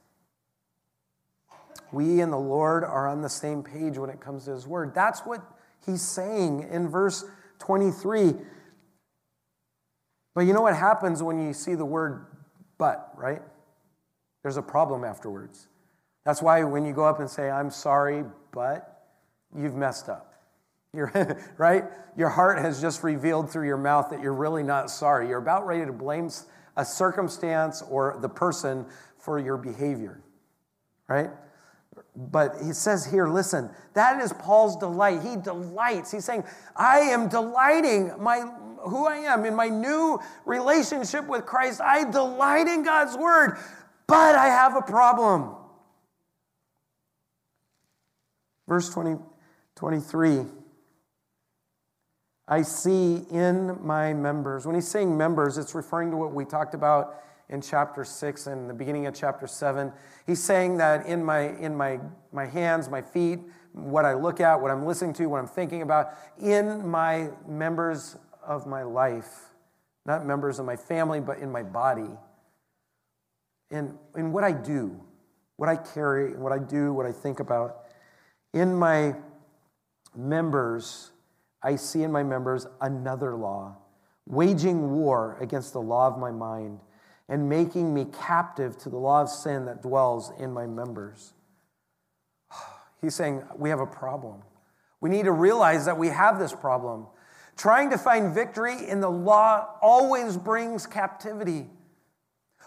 We 1.91 2.21
and 2.21 2.31
the 2.31 2.37
Lord 2.37 2.83
are 2.83 3.07
on 3.07 3.21
the 3.21 3.29
same 3.29 3.63
page 3.63 3.97
when 3.97 4.09
it 4.09 4.19
comes 4.19 4.45
to 4.45 4.51
his 4.51 4.67
word. 4.67 4.93
That's 4.93 5.21
what 5.21 5.41
he's 5.85 6.01
saying 6.01 6.67
in 6.69 6.89
verse 6.89 7.23
23. 7.59 8.33
But 10.35 10.41
you 10.41 10.53
know 10.53 10.61
what 10.61 10.75
happens 10.75 11.23
when 11.23 11.45
you 11.45 11.53
see 11.53 11.75
the 11.75 11.85
word 11.85 12.25
but, 12.77 13.11
right? 13.15 13.41
There's 14.43 14.57
a 14.57 14.61
problem 14.61 15.03
afterwards. 15.03 15.67
That's 16.25 16.41
why 16.41 16.63
when 16.63 16.85
you 16.85 16.93
go 16.93 17.05
up 17.05 17.19
and 17.19 17.29
say, 17.29 17.49
I'm 17.49 17.71
sorry, 17.71 18.23
but 18.51 19.07
you've 19.55 19.75
messed 19.75 20.09
up. 20.09 20.33
You're, 20.93 21.11
right? 21.57 21.85
Your 22.15 22.29
heart 22.29 22.59
has 22.59 22.81
just 22.81 23.03
revealed 23.03 23.49
through 23.49 23.65
your 23.65 23.77
mouth 23.77 24.09
that 24.11 24.21
you're 24.21 24.33
really 24.33 24.63
not 24.63 24.89
sorry. 24.89 25.27
You're 25.29 25.39
about 25.39 25.65
ready 25.65 25.85
to 25.85 25.93
blame 25.93 26.29
a 26.75 26.85
circumstance 26.85 27.81
or 27.81 28.17
the 28.21 28.29
person 28.29 28.85
for 29.17 29.39
your 29.39 29.57
behavior, 29.57 30.21
right? 31.07 31.31
But 32.19 32.55
he 32.63 32.73
says 32.73 33.05
here, 33.05 33.27
listen, 33.27 33.69
that 33.93 34.19
is 34.19 34.33
Paul's 34.33 34.75
delight. 34.75 35.21
He 35.21 35.35
delights. 35.35 36.11
He's 36.11 36.25
saying, 36.25 36.43
I 36.75 36.99
am 36.99 37.29
delighting 37.29 38.11
my 38.19 38.39
who 38.81 39.05
I 39.05 39.17
am 39.17 39.45
in 39.45 39.55
my 39.55 39.69
new 39.69 40.19
relationship 40.45 41.27
with 41.27 41.45
Christ. 41.45 41.79
I 41.79 42.09
delight 42.09 42.67
in 42.67 42.83
God's 42.83 43.15
word, 43.15 43.57
but 44.07 44.35
I 44.35 44.47
have 44.47 44.75
a 44.75 44.81
problem. 44.81 45.55
Verse 48.67 48.89
20, 48.89 49.17
23. 49.75 50.41
I 52.47 52.61
see 52.61 53.25
in 53.29 53.77
my 53.85 54.13
members. 54.13 54.65
When 54.65 54.73
he's 54.73 54.87
saying 54.87 55.15
members, 55.15 55.57
it's 55.57 55.75
referring 55.75 56.11
to 56.11 56.17
what 56.17 56.33
we 56.33 56.45
talked 56.45 56.73
about 56.73 57.15
in 57.49 57.61
chapter 57.61 58.03
6 58.03 58.47
and 58.47 58.69
the 58.69 58.73
beginning 58.73 59.05
of 59.05 59.15
chapter 59.15 59.47
7. 59.47 59.91
He's 60.25 60.43
saying 60.43 60.77
that 60.77 61.05
in 61.05 61.23
my 61.23 61.55
in 61.57 61.75
my 61.75 61.99
my 62.31 62.45
hands, 62.45 62.89
my 62.89 63.01
feet, 63.01 63.39
what 63.71 64.05
I 64.05 64.13
look 64.13 64.41
at, 64.41 64.59
what 64.59 64.71
I'm 64.71 64.85
listening 64.85 65.13
to, 65.13 65.27
what 65.27 65.39
I'm 65.39 65.47
thinking 65.47 65.81
about, 65.81 66.09
in 66.41 66.87
my 66.87 67.29
members 67.47 68.17
of 68.45 68.65
my 68.65 68.83
life, 68.83 69.49
not 70.05 70.25
members 70.25 70.59
of 70.59 70.65
my 70.65 70.75
family, 70.75 71.19
but 71.19 71.37
in 71.39 71.51
my 71.51 71.63
body. 71.63 72.09
In, 73.69 73.97
in 74.15 74.31
what 74.31 74.45
I 74.45 74.53
do, 74.53 75.03
what 75.57 75.67
I 75.67 75.75
carry, 75.75 76.37
what 76.37 76.53
I 76.53 76.59
do, 76.59 76.93
what 76.93 77.05
I 77.05 77.11
think 77.11 77.41
about. 77.41 77.79
In 78.53 78.73
my 78.73 79.15
members, 80.15 81.11
I 81.61 81.75
see 81.75 82.03
in 82.03 82.11
my 82.11 82.23
members 82.23 82.65
another 82.79 83.35
law, 83.35 83.75
waging 84.25 84.91
war 84.91 85.37
against 85.41 85.73
the 85.73 85.81
law 85.81 86.07
of 86.07 86.17
my 86.17 86.31
mind 86.31 86.79
and 87.29 87.49
making 87.49 87.93
me 87.93 88.05
captive 88.05 88.77
to 88.79 88.89
the 88.89 88.97
law 88.97 89.21
of 89.21 89.29
sin 89.29 89.65
that 89.65 89.81
dwells 89.81 90.31
in 90.39 90.51
my 90.51 90.65
members. 90.65 91.33
He's 93.01 93.15
saying 93.15 93.43
we 93.55 93.69
have 93.69 93.79
a 93.79 93.87
problem. 93.87 94.41
We 95.01 95.09
need 95.09 95.25
to 95.25 95.31
realize 95.31 95.85
that 95.85 95.97
we 95.97 96.07
have 96.07 96.39
this 96.39 96.53
problem. 96.53 97.07
Trying 97.55 97.89
to 97.89 97.97
find 97.97 98.33
victory 98.33 98.87
in 98.87 99.01
the 99.01 99.09
law 99.09 99.67
always 99.81 100.37
brings 100.37 100.85
captivity. 100.85 101.67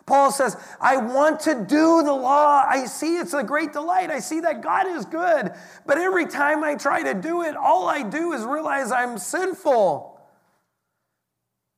Paul 0.07 0.33
says, 0.33 0.57
I 0.81 0.97
want 0.97 1.41
to 1.41 1.55
do 1.55 2.03
the 2.03 2.13
law. 2.13 2.65
I 2.69 2.87
see 2.87 3.17
it's 3.17 3.35
a 3.35 3.45
great 3.45 3.73
delight. 3.73 4.11
I 4.11 4.19
see 4.19 4.41
that 4.41 4.61
God 4.61 4.89
is 4.89 5.05
good. 5.05 5.53
But 5.87 5.99
every 5.99 6.27
time 6.27 6.65
I 6.65 6.75
try 6.75 7.03
to 7.03 7.15
do 7.15 7.43
it, 7.43 7.57
all 7.57 7.89
I 7.89 8.03
do 8.03 8.33
is 8.33 8.43
realize 8.43 8.91
I'm 8.91 9.19
sinful. 9.19 10.21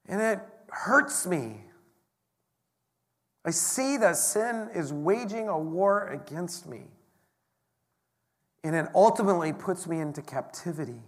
And 0.07 0.21
it 0.21 0.41
hurts 0.71 1.27
me. 1.27 1.65
I 3.45 3.51
see 3.51 3.97
that 3.97 4.17
sin 4.17 4.69
is 4.75 4.93
waging 4.93 5.49
a 5.49 5.59
war 5.59 6.07
against 6.09 6.67
me. 6.67 6.83
And 8.65 8.77
it 8.77 8.87
ultimately 8.95 9.53
puts 9.53 9.87
me 9.87 9.99
into 9.99 10.23
captivity. 10.23 11.01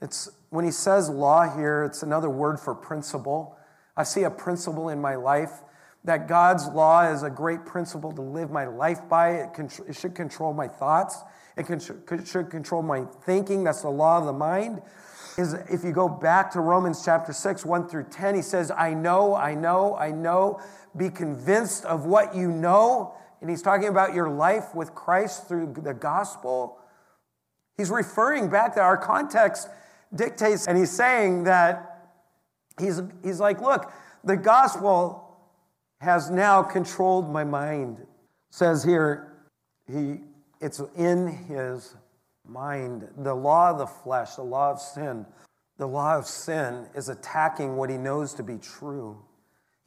It's 0.00 0.30
when 0.50 0.64
he 0.64 0.70
says 0.70 1.10
law 1.10 1.54
here, 1.54 1.84
it's 1.84 2.02
another 2.02 2.30
word 2.30 2.58
for 2.58 2.74
principle. 2.74 3.56
I 3.96 4.04
see 4.04 4.22
a 4.22 4.30
principle 4.30 4.88
in 4.88 5.00
my 5.00 5.14
life 5.14 5.62
that 6.04 6.28
God's 6.28 6.66
law 6.68 7.10
is 7.10 7.22
a 7.22 7.30
great 7.30 7.64
principle 7.64 8.12
to 8.12 8.22
live 8.22 8.50
my 8.50 8.66
life 8.66 9.08
by. 9.08 9.30
It, 9.30 9.58
it 9.88 9.96
should 9.96 10.14
control 10.14 10.52
my 10.52 10.68
thoughts, 10.68 11.18
it 11.56 12.26
should 12.26 12.50
control 12.50 12.82
my 12.82 13.04
thinking. 13.22 13.64
That's 13.64 13.82
the 13.82 13.90
law 13.90 14.18
of 14.18 14.26
the 14.26 14.32
mind. 14.32 14.82
Is 15.36 15.54
if 15.68 15.82
you 15.82 15.92
go 15.92 16.08
back 16.08 16.52
to 16.52 16.60
Romans 16.60 17.04
chapter 17.04 17.32
6, 17.32 17.64
1 17.64 17.88
through 17.88 18.04
10, 18.04 18.36
he 18.36 18.42
says, 18.42 18.70
I 18.70 18.94
know, 18.94 19.34
I 19.34 19.54
know, 19.54 19.96
I 19.96 20.12
know. 20.12 20.60
Be 20.96 21.10
convinced 21.10 21.84
of 21.84 22.06
what 22.06 22.34
you 22.36 22.50
know. 22.52 23.14
And 23.40 23.50
he's 23.50 23.62
talking 23.62 23.88
about 23.88 24.14
your 24.14 24.28
life 24.28 24.74
with 24.74 24.94
Christ 24.94 25.48
through 25.48 25.74
the 25.82 25.92
gospel. 25.92 26.78
He's 27.76 27.90
referring 27.90 28.48
back 28.48 28.74
to 28.74 28.80
our 28.80 28.96
context 28.96 29.68
dictates, 30.14 30.68
and 30.68 30.78
he's 30.78 30.92
saying 30.92 31.44
that 31.44 31.94
He's, 32.78 33.00
he's 33.22 33.40
like, 33.40 33.60
look, 33.60 33.92
the 34.24 34.36
gospel 34.36 35.38
has 36.00 36.30
now 36.30 36.62
controlled 36.62 37.30
my 37.30 37.44
mind. 37.44 38.04
says 38.50 38.82
here, 38.82 39.32
he, 39.86 40.20
it's 40.60 40.80
in 40.96 41.28
his 41.28 41.94
mind. 42.46 43.08
The 43.18 43.34
law 43.34 43.70
of 43.70 43.78
the 43.78 43.86
flesh, 43.86 44.34
the 44.34 44.42
law 44.42 44.70
of 44.70 44.80
sin, 44.80 45.26
the 45.78 45.86
law 45.86 46.16
of 46.16 46.26
sin 46.26 46.86
is 46.94 47.08
attacking 47.08 47.76
what 47.76 47.90
he 47.90 47.96
knows 47.96 48.34
to 48.34 48.42
be 48.42 48.58
true. 48.58 49.18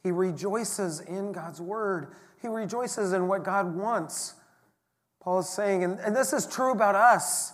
He 0.02 0.10
rejoices 0.10 1.00
in 1.00 1.32
God's 1.32 1.60
word. 1.60 2.14
He 2.40 2.48
rejoices 2.48 3.12
in 3.12 3.26
what 3.26 3.44
God 3.44 3.74
wants. 3.74 4.34
Paul 5.20 5.40
is 5.40 5.48
saying, 5.48 5.84
and, 5.84 5.98
and 6.00 6.14
this 6.14 6.32
is 6.32 6.46
true 6.46 6.72
about 6.72 6.94
us. 6.94 7.52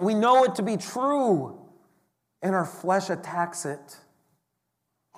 We 0.00 0.14
know 0.14 0.44
it 0.44 0.54
to 0.56 0.62
be 0.62 0.76
true 0.76 1.58
and 2.42 2.54
our 2.54 2.64
flesh 2.64 3.10
attacks 3.10 3.64
it. 3.64 3.98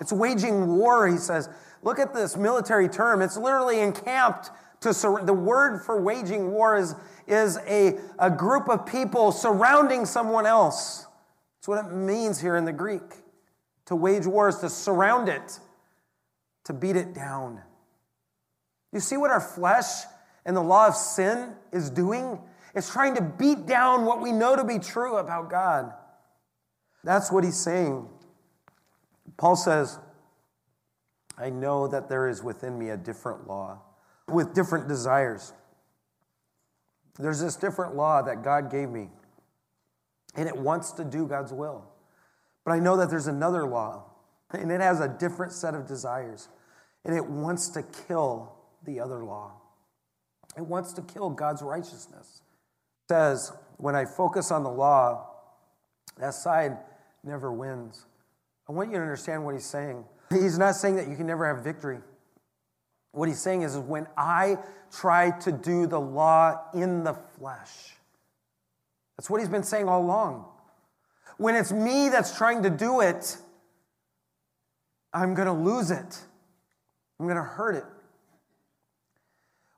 It's 0.01 0.13
waging 0.13 0.77
war, 0.77 1.07
he 1.07 1.17
says. 1.17 1.49
Look 1.83 1.99
at 1.99 2.15
this 2.15 2.37
military 2.37 2.89
term. 2.89 3.23
It's 3.23 3.37
literally 3.37 3.81
encamped 3.81 4.51
to 4.85 4.95
sur- 4.95 5.25
the 5.25 5.35
word 5.35 5.81
for 5.83 6.01
waging 6.01 6.53
war 6.53 6.77
is, 6.77 6.95
is 7.27 7.59
a, 7.67 7.99
a 8.19 8.31
group 8.31 8.69
of 8.69 8.87
people 8.87 9.33
surrounding 9.33 10.05
someone 10.07 10.47
else. 10.47 11.07
That's 11.57 11.69
what 11.69 11.87
it 11.87 11.95
means 11.95 12.41
here 12.41 12.57
in 12.57 12.67
the 12.67 12.73
Greek. 12.73 13.03
To 13.87 13.97
wage 13.97 14.27
war 14.27 14.49
is 14.49 14.59
to 14.59 14.69
surround 14.69 15.29
it, 15.29 15.59
to 16.65 16.75
beat 16.75 16.97
it 16.97 17.15
down. 17.15 17.61
You 18.93 19.01
see 19.01 19.17
what 19.17 19.31
our 19.31 19.41
flesh 19.41 20.05
and 20.45 20.55
the 20.55 20.63
law 20.63 20.87
of 20.87 20.95
sin 20.95 21.55
is 21.73 21.89
doing? 21.89 22.39
It's 22.75 22.93
trying 22.93 23.15
to 23.15 23.23
beat 23.23 23.67
down 23.67 24.05
what 24.05 24.21
we 24.21 24.33
know 24.33 24.55
to 24.55 24.65
be 24.65 24.79
true 24.79 25.17
about 25.17 25.51
God. 25.51 25.93
That's 27.03 27.33
what 27.33 27.43
he's 27.43 27.59
saying. 27.59 28.07
Paul 29.39 29.57
says, 29.57 29.99
I 31.39 31.49
know 31.49 31.89
that 31.89 32.11
there 32.11 32.29
is 32.29 32.43
within 32.43 32.79
me 32.79 32.91
a 32.91 32.97
different 32.97 33.49
law 33.49 33.81
with 34.29 34.55
different 34.55 34.89
desires. 34.89 35.53
There's 37.19 37.41
this 37.41 37.57
different 37.57 37.95
law 37.95 38.23
that 38.23 38.43
God 38.43 38.71
gave 38.71 38.89
me, 38.89 39.09
and 40.35 40.49
it 40.49 40.57
wants 40.57 40.93
to 40.93 41.05
do 41.05 41.27
God's 41.27 41.53
will. 41.53 41.85
But 42.65 42.73
I 42.73 42.79
know 42.79 42.97
that 42.97 43.11
there's 43.11 43.27
another 43.27 43.67
law, 43.67 44.05
and 44.51 44.73
it 44.73 44.81
has 44.81 45.01
a 45.01 45.09
different 45.09 45.53
set 45.53 45.75
of 45.75 45.87
desires, 45.87 46.49
and 47.05 47.15
it 47.15 47.27
wants 47.27 47.69
to 47.71 47.83
kill 48.09 48.55
the 48.85 49.01
other 49.01 49.25
law. 49.25 49.53
It 50.57 50.67
wants 50.67 50.93
to 50.95 51.03
kill 51.03 51.31
God's 51.31 51.63
righteousness. 51.63 52.41
It 53.05 53.13
says, 53.13 53.53
when 53.77 53.95
I 53.95 54.05
focus 54.05 54.51
on 54.51 54.63
the 54.63 54.71
law, 54.71 55.27
that 56.19 56.35
side 56.35 56.79
never 57.23 57.53
wins. 57.53 58.07
I 58.69 58.73
want 58.73 58.91
you 58.91 58.97
to 58.97 59.03
understand 59.03 59.45
what 59.45 59.55
he's 59.55 59.67
saying. 59.67 60.05
He's 60.31 60.59
not 60.59 60.75
saying 60.75 60.97
that 60.97 61.09
you 61.09 61.17
can 61.17 61.27
never 61.27 61.47
have 61.47 61.63
victory. 61.63 61.99
What 63.15 63.29
he's 63.29 63.41
saying 63.41 63.63
is, 63.63 63.77
is 63.77 63.81
when 63.81 64.07
I 64.17 64.59
try 64.91 65.31
to 65.41 65.53
do 65.53 65.87
the 65.87 66.01
law 66.01 66.59
in 66.75 67.05
the 67.05 67.15
flesh, 67.15 67.95
that's 69.17 69.31
what 69.31 69.41
he's 69.41 69.49
been 69.49 69.63
saying 69.63 69.89
all 69.89 70.03
along. 70.03 70.47
When 71.37 71.55
it's 71.55 71.73
me 71.73 72.09
that's 72.09 72.37
trying 72.37 72.65
to 72.65 72.71
do 72.71 73.01
it, 73.01 73.37
I'm 75.13 75.35
going 75.35 75.47
to 75.47 75.53
lose 75.53 75.93
it. 75.93 76.19
I'm 77.21 77.27
going 77.27 77.37
to 77.37 77.43
hurt 77.43 77.77
it. 77.77 77.85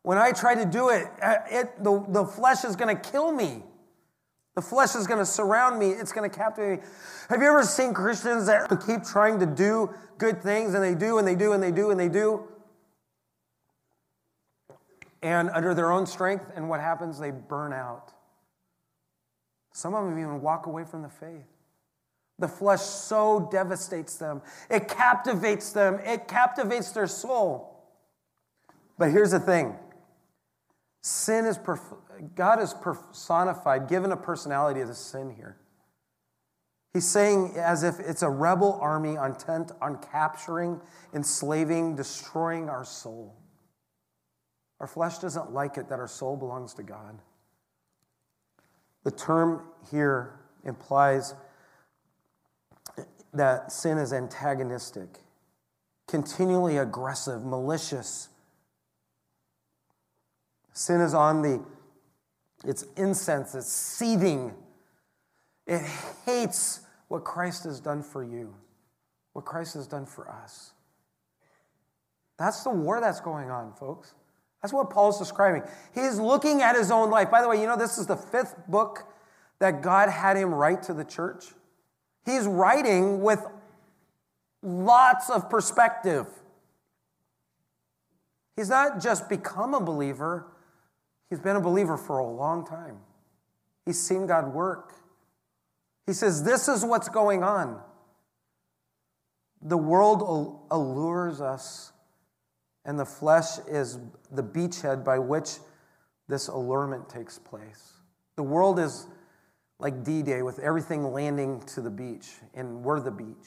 When 0.02 0.16
I 0.16 0.32
try 0.32 0.54
to 0.54 0.64
do 0.64 0.88
it, 0.88 1.06
uh, 1.20 1.34
it 1.50 1.82
the, 1.82 2.04
the 2.08 2.24
flesh 2.24 2.64
is 2.64 2.74
going 2.74 2.96
to 2.96 3.10
kill 3.10 3.32
me. 3.32 3.62
The 4.54 4.62
flesh 4.62 4.94
is 4.94 5.06
going 5.06 5.18
to 5.18 5.26
surround 5.26 5.78
me. 5.78 5.90
It's 5.90 6.12
going 6.12 6.28
to 6.28 6.34
captivate 6.34 6.80
me. 6.80 6.86
Have 7.28 7.42
you 7.42 7.48
ever 7.48 7.64
seen 7.64 7.92
Christians 7.92 8.46
that 8.46 8.70
keep 8.86 9.04
trying 9.04 9.40
to 9.40 9.46
do 9.46 9.90
good 10.16 10.42
things 10.42 10.72
and 10.72 10.82
they 10.82 10.94
do 10.94 11.18
and 11.18 11.28
they 11.28 11.34
do 11.34 11.52
and 11.52 11.62
they 11.62 11.72
do 11.72 11.90
and 11.90 12.00
they 12.00 12.08
do? 12.08 12.48
And 15.22 15.50
under 15.50 15.74
their 15.74 15.90
own 15.90 16.06
strength, 16.06 16.50
and 16.54 16.68
what 16.68 16.80
happens? 16.80 17.18
They 17.18 17.30
burn 17.30 17.72
out. 17.72 18.12
Some 19.72 19.94
of 19.94 20.04
them 20.04 20.18
even 20.18 20.40
walk 20.40 20.66
away 20.66 20.84
from 20.84 21.02
the 21.02 21.08
faith. 21.08 21.46
The 22.38 22.48
flesh 22.48 22.80
so 22.80 23.48
devastates 23.50 24.16
them, 24.16 24.42
it 24.70 24.88
captivates 24.88 25.72
them, 25.72 26.00
it 26.04 26.28
captivates 26.28 26.92
their 26.92 27.06
soul. 27.06 27.72
But 28.98 29.10
here's 29.10 29.30
the 29.30 29.40
thing 29.40 29.76
sin 31.02 31.46
is, 31.46 31.56
perf- 31.56 31.96
God 32.34 32.60
is 32.60 32.74
personified, 32.74 33.88
given 33.88 34.12
a 34.12 34.16
personality 34.16 34.80
to 34.80 34.94
sin 34.94 35.30
here. 35.30 35.56
He's 36.92 37.06
saying 37.06 37.52
as 37.56 37.82
if 37.82 38.00
it's 38.00 38.22
a 38.22 38.30
rebel 38.30 38.78
army 38.80 39.16
intent 39.16 39.72
on 39.82 39.98
capturing, 39.98 40.80
enslaving, 41.12 41.94
destroying 41.94 42.70
our 42.70 42.84
soul. 42.84 43.36
Our 44.80 44.86
flesh 44.86 45.18
doesn't 45.18 45.52
like 45.52 45.78
it 45.78 45.88
that 45.88 45.98
our 45.98 46.08
soul 46.08 46.36
belongs 46.36 46.74
to 46.74 46.82
God. 46.82 47.18
The 49.04 49.10
term 49.10 49.62
here 49.90 50.38
implies 50.64 51.34
that 53.32 53.70
sin 53.70 53.98
is 53.98 54.12
antagonistic, 54.12 55.20
continually 56.06 56.78
aggressive, 56.78 57.44
malicious. 57.44 58.28
Sin 60.72 61.00
is 61.00 61.14
on 61.14 61.42
the, 61.42 61.64
it's 62.64 62.84
incense, 62.96 63.54
it's 63.54 63.70
seething. 63.70 64.52
It 65.66 65.82
hates 66.24 66.80
what 67.08 67.24
Christ 67.24 67.64
has 67.64 67.80
done 67.80 68.02
for 68.02 68.22
you, 68.22 68.54
what 69.32 69.44
Christ 69.44 69.74
has 69.74 69.86
done 69.86 70.06
for 70.06 70.28
us. 70.30 70.72
That's 72.38 72.62
the 72.62 72.70
war 72.70 73.00
that's 73.00 73.20
going 73.20 73.50
on, 73.50 73.72
folks. 73.72 74.14
That's 74.62 74.72
what 74.72 74.90
Paul's 74.90 75.18
describing. 75.18 75.62
He's 75.94 76.18
looking 76.18 76.62
at 76.62 76.76
his 76.76 76.90
own 76.90 77.10
life. 77.10 77.30
By 77.30 77.42
the 77.42 77.48
way, 77.48 77.60
you 77.60 77.66
know, 77.66 77.76
this 77.76 77.98
is 77.98 78.06
the 78.06 78.16
fifth 78.16 78.56
book 78.66 79.04
that 79.58 79.82
God 79.82 80.08
had 80.08 80.36
him 80.36 80.52
write 80.52 80.82
to 80.84 80.94
the 80.94 81.04
church. 81.04 81.46
He's 82.24 82.46
writing 82.46 83.22
with 83.22 83.46
lots 84.62 85.30
of 85.30 85.48
perspective. 85.48 86.26
He's 88.56 88.68
not 88.68 89.00
just 89.00 89.28
become 89.28 89.74
a 89.74 89.80
believer, 89.80 90.46
he's 91.30 91.40
been 91.40 91.56
a 91.56 91.60
believer 91.60 91.96
for 91.96 92.18
a 92.18 92.26
long 92.26 92.66
time. 92.66 92.98
He's 93.84 94.00
seen 94.00 94.26
God 94.26 94.52
work. 94.52 94.94
He 96.06 96.12
says, 96.12 96.42
This 96.42 96.68
is 96.68 96.84
what's 96.84 97.08
going 97.08 97.44
on. 97.44 97.80
The 99.62 99.76
world 99.76 100.60
allures 100.70 101.40
us 101.40 101.92
and 102.86 102.98
the 102.98 103.04
flesh 103.04 103.58
is 103.68 103.98
the 104.30 104.42
beachhead 104.42 105.04
by 105.04 105.18
which 105.18 105.58
this 106.28 106.48
allurement 106.48 107.08
takes 107.08 107.38
place. 107.38 107.94
The 108.36 108.44
world 108.44 108.78
is 108.78 109.08
like 109.78 110.04
D 110.04 110.22
Day 110.22 110.42
with 110.42 110.60
everything 110.60 111.12
landing 111.12 111.60
to 111.74 111.82
the 111.82 111.90
beach, 111.90 112.28
and 112.54 112.82
we're 112.82 113.00
the 113.00 113.10
beach. 113.10 113.46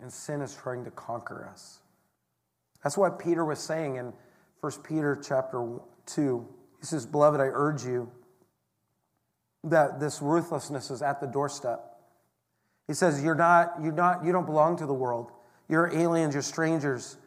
And 0.00 0.12
sin 0.12 0.40
is 0.40 0.54
trying 0.54 0.84
to 0.84 0.90
conquer 0.90 1.48
us. 1.52 1.80
That's 2.82 2.96
what 2.96 3.18
Peter 3.18 3.44
was 3.44 3.58
saying 3.58 3.96
in 3.96 4.12
1 4.60 4.72
Peter 4.82 5.20
chapter 5.22 5.78
2. 6.06 6.48
He 6.80 6.86
says, 6.86 7.04
Beloved, 7.04 7.40
I 7.40 7.50
urge 7.52 7.84
you 7.84 8.10
that 9.64 10.00
this 10.00 10.22
ruthlessness 10.22 10.90
is 10.90 11.02
at 11.02 11.20
the 11.20 11.26
doorstep. 11.26 11.84
He 12.86 12.94
says, 12.94 13.22
You're 13.22 13.34
not, 13.34 13.74
you're 13.82 13.92
not, 13.92 14.24
you 14.24 14.32
don't 14.32 14.46
belong 14.46 14.76
to 14.78 14.86
the 14.86 14.94
world. 14.94 15.32
You're 15.68 15.94
aliens, 15.94 16.34
you're 16.34 16.42
strangers 16.42 17.18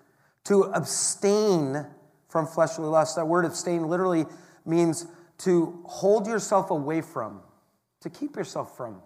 to 0.45 0.63
abstain 0.73 1.85
from 2.29 2.47
fleshly 2.47 2.85
lust. 2.85 3.15
That 3.15 3.27
word 3.27 3.45
abstain 3.45 3.87
literally 3.87 4.25
means 4.65 5.05
to 5.39 5.81
hold 5.85 6.27
yourself 6.27 6.71
away 6.71 7.01
from, 7.01 7.41
to 8.01 8.09
keep 8.09 8.35
yourself 8.35 8.75
from 8.77 9.01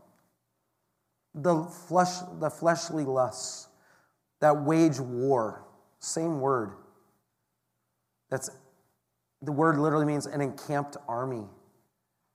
the 1.35 1.63
flesh, 1.65 2.19
the 2.39 2.49
fleshly 2.49 3.03
lusts 3.03 3.67
that 4.41 4.63
wage 4.63 4.99
war. 4.99 5.65
Same 5.99 6.39
word. 6.39 6.73
That's 8.29 8.49
the 9.41 9.51
word 9.51 9.77
literally 9.77 10.05
means 10.05 10.25
an 10.25 10.41
encamped 10.41 10.97
army. 11.07 11.43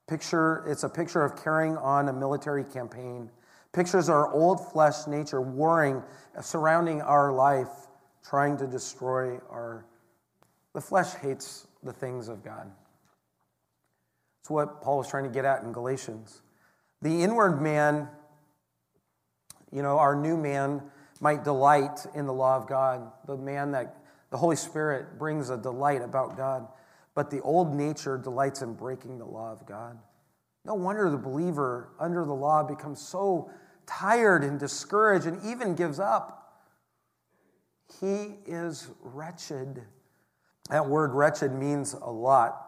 Picture, 0.07 0.63
it's 0.67 0.83
a 0.83 0.89
picture 0.89 1.23
of 1.23 1.41
carrying 1.41 1.77
on 1.77 2.09
a 2.09 2.13
military 2.13 2.63
campaign. 2.63 3.29
Pictures 3.73 4.09
our 4.09 4.31
old 4.33 4.71
flesh 4.71 5.07
nature 5.07 5.41
warring, 5.41 6.03
surrounding 6.41 7.01
our 7.01 7.31
life 7.31 7.69
trying 8.23 8.57
to 8.57 8.67
destroy 8.67 9.37
our. 9.49 9.85
The 10.73 10.81
flesh 10.81 11.13
hates 11.15 11.67
the 11.83 11.93
things 11.93 12.27
of 12.27 12.43
God. 12.43 12.71
It's 14.41 14.49
what 14.49 14.81
Paul 14.81 14.99
was 14.99 15.07
trying 15.07 15.25
to 15.25 15.29
get 15.29 15.45
at 15.45 15.63
in 15.63 15.71
Galatians. 15.71 16.41
The 17.01 17.23
inward 17.23 17.61
man, 17.61 18.07
you 19.71 19.81
know, 19.81 19.99
our 19.99 20.15
new 20.15 20.37
man 20.37 20.81
might 21.19 21.43
delight 21.43 22.05
in 22.15 22.25
the 22.25 22.33
law 22.33 22.57
of 22.57 22.67
God, 22.67 23.11
the 23.27 23.37
man 23.37 23.71
that 23.71 23.97
the 24.31 24.37
Holy 24.37 24.55
Spirit 24.55 25.19
brings 25.19 25.49
a 25.49 25.57
delight 25.57 26.01
about 26.01 26.37
God, 26.37 26.67
but 27.13 27.29
the 27.29 27.41
old 27.41 27.75
nature 27.75 28.17
delights 28.17 28.61
in 28.61 28.73
breaking 28.73 29.19
the 29.19 29.25
law 29.25 29.51
of 29.51 29.65
God. 29.65 29.99
No 30.65 30.73
wonder 30.73 31.09
the 31.09 31.17
believer 31.17 31.89
under 31.99 32.23
the 32.23 32.33
law 32.33 32.63
becomes 32.63 33.01
so 33.01 33.51
tired 33.85 34.43
and 34.43 34.59
discouraged 34.59 35.25
and 35.25 35.43
even 35.45 35.75
gives 35.75 35.99
up. 35.99 36.40
He 37.99 38.35
is 38.45 38.89
wretched. 39.01 39.81
That 40.69 40.87
word 40.87 41.13
wretched 41.13 41.53
means 41.53 41.93
a 41.93 42.09
lot. 42.09 42.67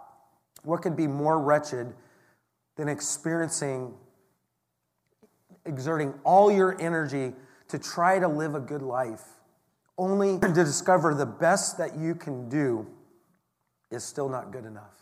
What 0.63 0.81
could 0.81 0.95
be 0.95 1.07
more 1.07 1.39
wretched 1.39 1.93
than 2.75 2.89
experiencing, 2.89 3.93
exerting 5.65 6.13
all 6.23 6.51
your 6.51 6.79
energy 6.81 7.33
to 7.69 7.79
try 7.79 8.19
to 8.19 8.27
live 8.27 8.55
a 8.55 8.59
good 8.59 8.81
life, 8.81 9.23
only 9.97 10.39
to 10.39 10.51
discover 10.53 11.13
the 11.13 11.25
best 11.25 11.77
that 11.77 11.97
you 11.97 12.15
can 12.15 12.49
do 12.49 12.88
is 13.91 14.03
still 14.03 14.29
not 14.29 14.51
good 14.51 14.65
enough? 14.65 14.95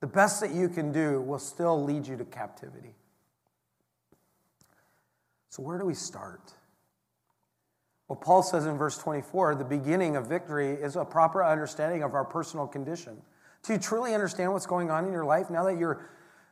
The 0.00 0.06
best 0.06 0.40
that 0.40 0.52
you 0.52 0.68
can 0.68 0.92
do 0.92 1.20
will 1.20 1.38
still 1.38 1.82
lead 1.82 2.06
you 2.06 2.16
to 2.16 2.24
captivity. 2.24 2.94
So, 5.48 5.62
where 5.62 5.78
do 5.78 5.84
we 5.84 5.94
start? 5.94 6.54
Well, 8.12 8.20
Paul 8.20 8.42
says 8.42 8.66
in 8.66 8.76
verse 8.76 8.98
24 8.98 9.54
the 9.54 9.64
beginning 9.64 10.16
of 10.16 10.26
victory 10.26 10.72
is 10.72 10.96
a 10.96 11.04
proper 11.04 11.42
understanding 11.42 12.02
of 12.02 12.12
our 12.12 12.26
personal 12.26 12.66
condition. 12.66 13.16
To 13.62 13.78
truly 13.78 14.12
understand 14.12 14.52
what's 14.52 14.66
going 14.66 14.90
on 14.90 15.06
in 15.06 15.12
your 15.14 15.24
life 15.24 15.48
now 15.48 15.64
that 15.64 15.78
you're 15.78 16.10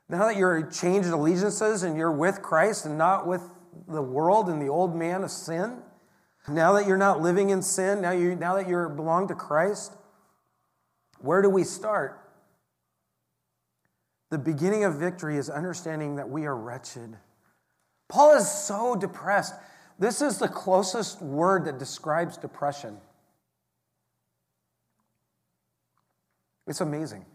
now 0.09 0.27
that 0.29 0.39
you're 0.39 0.63
changed 0.71 1.11
allegiances 1.11 1.83
and 1.83 1.99
you're 1.99 2.13
with 2.13 2.41
Christ 2.41 2.87
and 2.87 2.97
not 2.97 3.27
with 3.27 3.43
the 3.87 4.01
world 4.01 4.49
and 4.49 4.63
the 4.63 4.69
old 4.69 4.97
man 4.97 5.23
of 5.23 5.31
sin? 5.31 5.83
Now 6.49 6.73
that 6.73 6.87
you're 6.87 6.97
not 6.97 7.21
living 7.21 7.51
in 7.51 7.61
sin, 7.61 8.01
now 8.01 8.13
you 8.13 8.37
now 8.37 8.55
that 8.55 8.67
you 8.67 8.89
belong 8.97 9.29
to 9.29 9.35
Christ, 9.35 9.93
where 11.19 11.43
do 11.43 11.51
we 11.51 11.65
start? 11.65 12.27
The 14.31 14.39
beginning 14.39 14.85
of 14.85 14.95
victory 14.95 15.37
is 15.37 15.51
understanding 15.51 16.17
that 16.17 16.31
we 16.31 16.47
are 16.47 16.57
wretched. 16.57 17.19
Paul 18.09 18.35
is 18.39 18.51
so 18.51 18.97
depressed. 18.97 19.53
This 20.01 20.23
is 20.23 20.39
the 20.39 20.49
closest 20.49 21.21
word 21.21 21.67
that 21.67 21.79
describes 21.79 22.39
depression. 22.39 22.97
It's 26.67 26.81
amazing. 26.81 27.27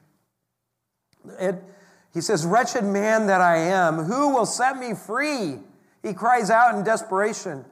It, 1.40 1.64
he 2.12 2.22
says, 2.22 2.44
Wretched 2.44 2.84
man 2.84 3.28
that 3.28 3.40
I 3.40 3.58
am, 3.58 3.98
who 3.98 4.30
will 4.34 4.48
set 4.48 4.78
me 4.78 4.96
free? 4.96 5.60
He 6.02 6.14
cries 6.14 6.50
out 6.50 6.74
in 6.74 6.84
desperation. 6.84 7.64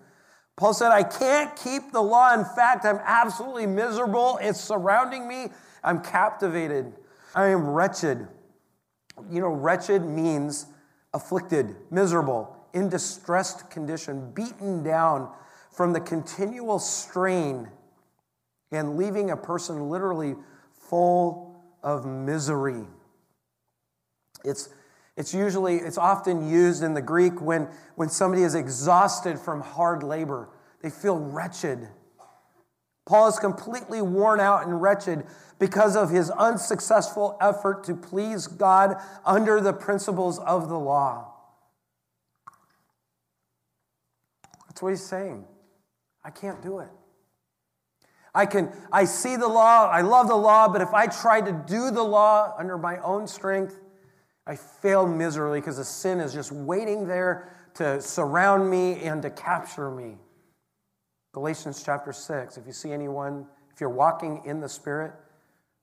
Paul 0.57 0.75
said, 0.75 0.91
I 0.91 1.01
can't 1.01 1.55
keep 1.55 1.91
the 1.91 2.01
law. 2.01 2.31
In 2.35 2.45
fact, 2.45 2.85
I'm 2.85 2.99
absolutely 3.03 3.65
miserable. 3.65 4.37
It's 4.41 4.59
surrounding 4.59 5.27
me. 5.27 5.47
I'm 5.83 6.03
captivated. 6.03 6.93
I 7.33 7.47
am 7.47 7.67
wretched. 7.67 8.27
You 9.31 9.41
know, 9.41 9.49
wretched 9.49 10.03
means 10.03 10.67
afflicted, 11.15 11.75
miserable, 11.89 12.62
in 12.73 12.89
distressed 12.89 13.69
condition, 13.69 14.31
beaten 14.31 14.83
down 14.83 15.31
from 15.71 15.93
the 15.93 15.99
continual 15.99 16.79
strain 16.79 17.69
and 18.71 18.97
leaving 18.97 19.29
a 19.29 19.37
person 19.37 19.89
literally 19.89 20.35
full 20.71 21.63
of 21.83 22.05
misery. 22.05 22.85
It's, 24.43 24.69
it's 25.15 25.33
usually, 25.33 25.77
it's 25.77 25.97
often 25.97 26.49
used 26.49 26.83
in 26.83 26.93
the 26.93 27.01
Greek 27.01 27.41
when, 27.41 27.67
when 27.95 28.09
somebody 28.09 28.43
is 28.43 28.55
exhausted 28.55 29.39
from 29.39 29.61
hard 29.61 30.03
labor. 30.03 30.49
They 30.81 30.89
feel 30.89 31.17
wretched. 31.17 31.87
Paul 33.05 33.27
is 33.27 33.37
completely 33.37 34.01
worn 34.01 34.39
out 34.39 34.65
and 34.65 34.81
wretched 34.81 35.25
because 35.59 35.95
of 35.95 36.09
his 36.09 36.29
unsuccessful 36.31 37.37
effort 37.39 37.83
to 37.85 37.95
please 37.95 38.47
God 38.47 38.95
under 39.25 39.61
the 39.61 39.73
principles 39.73 40.39
of 40.39 40.69
the 40.69 40.79
law. 40.79 41.32
What 44.83 44.91
he's 44.91 45.05
saying. 45.05 45.45
I 46.23 46.29
can't 46.29 46.61
do 46.61 46.79
it. 46.79 46.89
I 48.35 48.45
can 48.45 48.71
I 48.91 49.05
see 49.05 49.35
the 49.35 49.47
law, 49.47 49.87
I 49.87 50.01
love 50.01 50.27
the 50.27 50.35
law, 50.35 50.67
but 50.67 50.81
if 50.81 50.93
I 50.93 51.07
try 51.07 51.41
to 51.41 51.51
do 51.67 51.91
the 51.91 52.03
law 52.03 52.55
under 52.57 52.77
my 52.77 52.97
own 52.97 53.27
strength, 53.27 53.79
I 54.45 54.55
fail 54.55 55.07
miserably 55.07 55.59
because 55.59 55.77
the 55.77 55.83
sin 55.83 56.19
is 56.19 56.33
just 56.33 56.51
waiting 56.51 57.07
there 57.07 57.55
to 57.75 58.01
surround 58.01 58.69
me 58.69 59.01
and 59.03 59.21
to 59.21 59.29
capture 59.29 59.89
me. 59.89 60.17
Galatians 61.31 61.81
chapter 61.83 62.11
6. 62.13 62.57
If 62.57 62.67
you 62.67 62.73
see 62.73 62.91
anyone, 62.91 63.47
if 63.73 63.81
you're 63.81 63.89
walking 63.89 64.41
in 64.45 64.59
the 64.59 64.69
Spirit, 64.69 65.13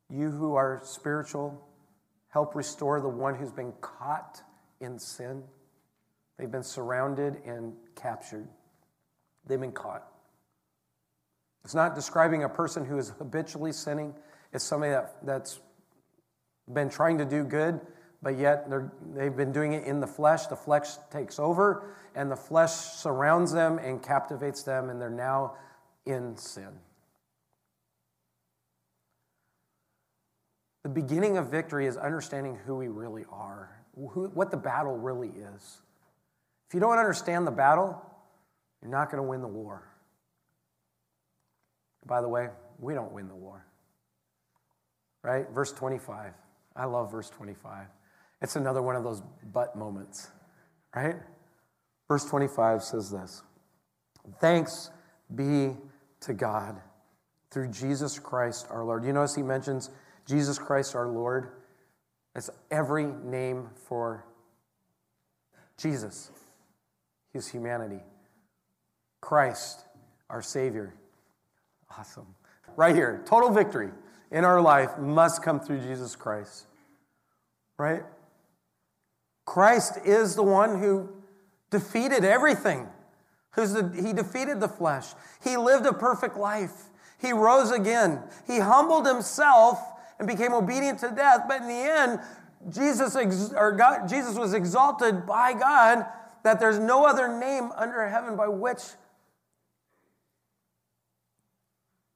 you 0.08 0.30
who 0.30 0.54
are 0.54 0.80
spiritual, 0.84 1.66
help 2.28 2.54
restore 2.54 3.00
the 3.00 3.08
one 3.08 3.34
who's 3.34 3.52
been 3.52 3.72
caught 3.80 4.42
in 4.80 4.98
sin. 4.98 5.42
They've 6.38 6.50
been 6.50 6.62
surrounded 6.62 7.42
and 7.44 7.74
captured, 7.96 8.48
they've 9.46 9.60
been 9.60 9.72
caught. 9.72 10.06
It's 11.64 11.74
not 11.74 11.94
describing 11.94 12.44
a 12.44 12.48
person 12.48 12.84
who 12.84 12.98
is 12.98 13.10
habitually 13.18 13.72
sinning, 13.72 14.14
it's 14.52 14.64
somebody 14.64 14.92
that, 14.92 15.16
that's 15.24 15.60
been 16.72 16.88
trying 16.88 17.18
to 17.18 17.24
do 17.24 17.44
good 17.44 17.80
but 18.22 18.38
yet 18.38 18.68
they've 19.14 19.36
been 19.36 19.52
doing 19.52 19.72
it 19.72 19.84
in 19.84 20.00
the 20.00 20.06
flesh. 20.06 20.46
The 20.46 20.56
flesh 20.56 20.88
takes 21.10 21.38
over, 21.38 21.94
and 22.14 22.30
the 22.30 22.36
flesh 22.36 22.72
surrounds 22.72 23.52
them 23.52 23.78
and 23.78 24.02
captivates 24.02 24.62
them, 24.62 24.90
and 24.90 25.00
they're 25.00 25.10
now 25.10 25.54
in 26.04 26.36
sin. 26.36 26.68
The 30.82 30.90
beginning 30.90 31.36
of 31.36 31.50
victory 31.50 31.86
is 31.86 31.96
understanding 31.96 32.58
who 32.66 32.76
we 32.76 32.88
really 32.88 33.24
are, 33.30 33.70
who, 33.94 34.28
what 34.28 34.50
the 34.50 34.56
battle 34.56 34.96
really 34.96 35.28
is. 35.28 35.80
If 36.68 36.74
you 36.74 36.80
don't 36.80 36.98
understand 36.98 37.46
the 37.46 37.52
battle, 37.52 38.00
you're 38.82 38.90
not 38.90 39.10
going 39.10 39.22
to 39.22 39.28
win 39.28 39.40
the 39.40 39.48
war. 39.48 39.88
By 42.06 42.20
the 42.20 42.28
way, 42.28 42.48
we 42.78 42.94
don't 42.94 43.12
win 43.12 43.28
the 43.28 43.34
war. 43.34 43.66
Right? 45.22 45.46
Verse 45.50 45.72
25. 45.72 46.32
I 46.74 46.84
love 46.86 47.10
verse 47.10 47.28
25. 47.30 47.86
It's 48.42 48.56
another 48.56 48.80
one 48.80 48.96
of 48.96 49.04
those 49.04 49.22
but 49.52 49.76
moments, 49.76 50.30
right? 50.94 51.16
Verse 52.08 52.24
25 52.24 52.82
says 52.82 53.10
this 53.10 53.42
Thanks 54.40 54.90
be 55.34 55.76
to 56.20 56.34
God 56.34 56.80
through 57.50 57.68
Jesus 57.68 58.18
Christ 58.18 58.66
our 58.70 58.84
Lord. 58.84 59.04
You 59.04 59.12
notice 59.12 59.34
he 59.34 59.42
mentions 59.42 59.90
Jesus 60.26 60.58
Christ 60.58 60.94
our 60.94 61.08
Lord. 61.08 61.50
It's 62.34 62.48
every 62.70 63.06
name 63.06 63.68
for 63.88 64.24
Jesus, 65.76 66.30
his 67.32 67.48
humanity. 67.48 68.00
Christ, 69.20 69.84
our 70.28 70.42
Savior. 70.42 70.94
Awesome. 71.98 72.26
Right 72.76 72.94
here, 72.94 73.22
total 73.26 73.50
victory 73.50 73.90
in 74.30 74.44
our 74.44 74.60
life 74.60 74.98
must 74.98 75.42
come 75.42 75.60
through 75.60 75.80
Jesus 75.80 76.16
Christ. 76.16 76.66
Right? 77.76 78.02
Christ 79.44 79.98
is 80.04 80.34
the 80.36 80.42
one 80.42 80.78
who 80.78 81.08
defeated 81.70 82.24
everything. 82.24 82.86
Who's 83.52 83.72
the, 83.72 83.90
he 83.94 84.12
defeated 84.12 84.60
the 84.60 84.68
flesh. 84.68 85.06
He 85.42 85.56
lived 85.56 85.86
a 85.86 85.92
perfect 85.92 86.36
life. 86.36 86.84
He 87.18 87.32
rose 87.32 87.70
again. 87.70 88.22
He 88.46 88.60
humbled 88.60 89.06
himself 89.06 89.80
and 90.18 90.28
became 90.28 90.52
obedient 90.52 91.00
to 91.00 91.10
death. 91.10 91.42
But 91.48 91.62
in 91.62 91.68
the 91.68 91.74
end, 91.74 92.20
Jesus, 92.68 93.16
ex, 93.16 93.52
or 93.56 93.72
God, 93.72 94.08
Jesus 94.08 94.36
was 94.36 94.54
exalted 94.54 95.26
by 95.26 95.52
God 95.52 96.06
that 96.44 96.60
there's 96.60 96.78
no 96.78 97.04
other 97.04 97.28
name 97.28 97.72
under 97.76 98.06
heaven 98.08 98.36
by 98.36 98.48
which, 98.48 98.82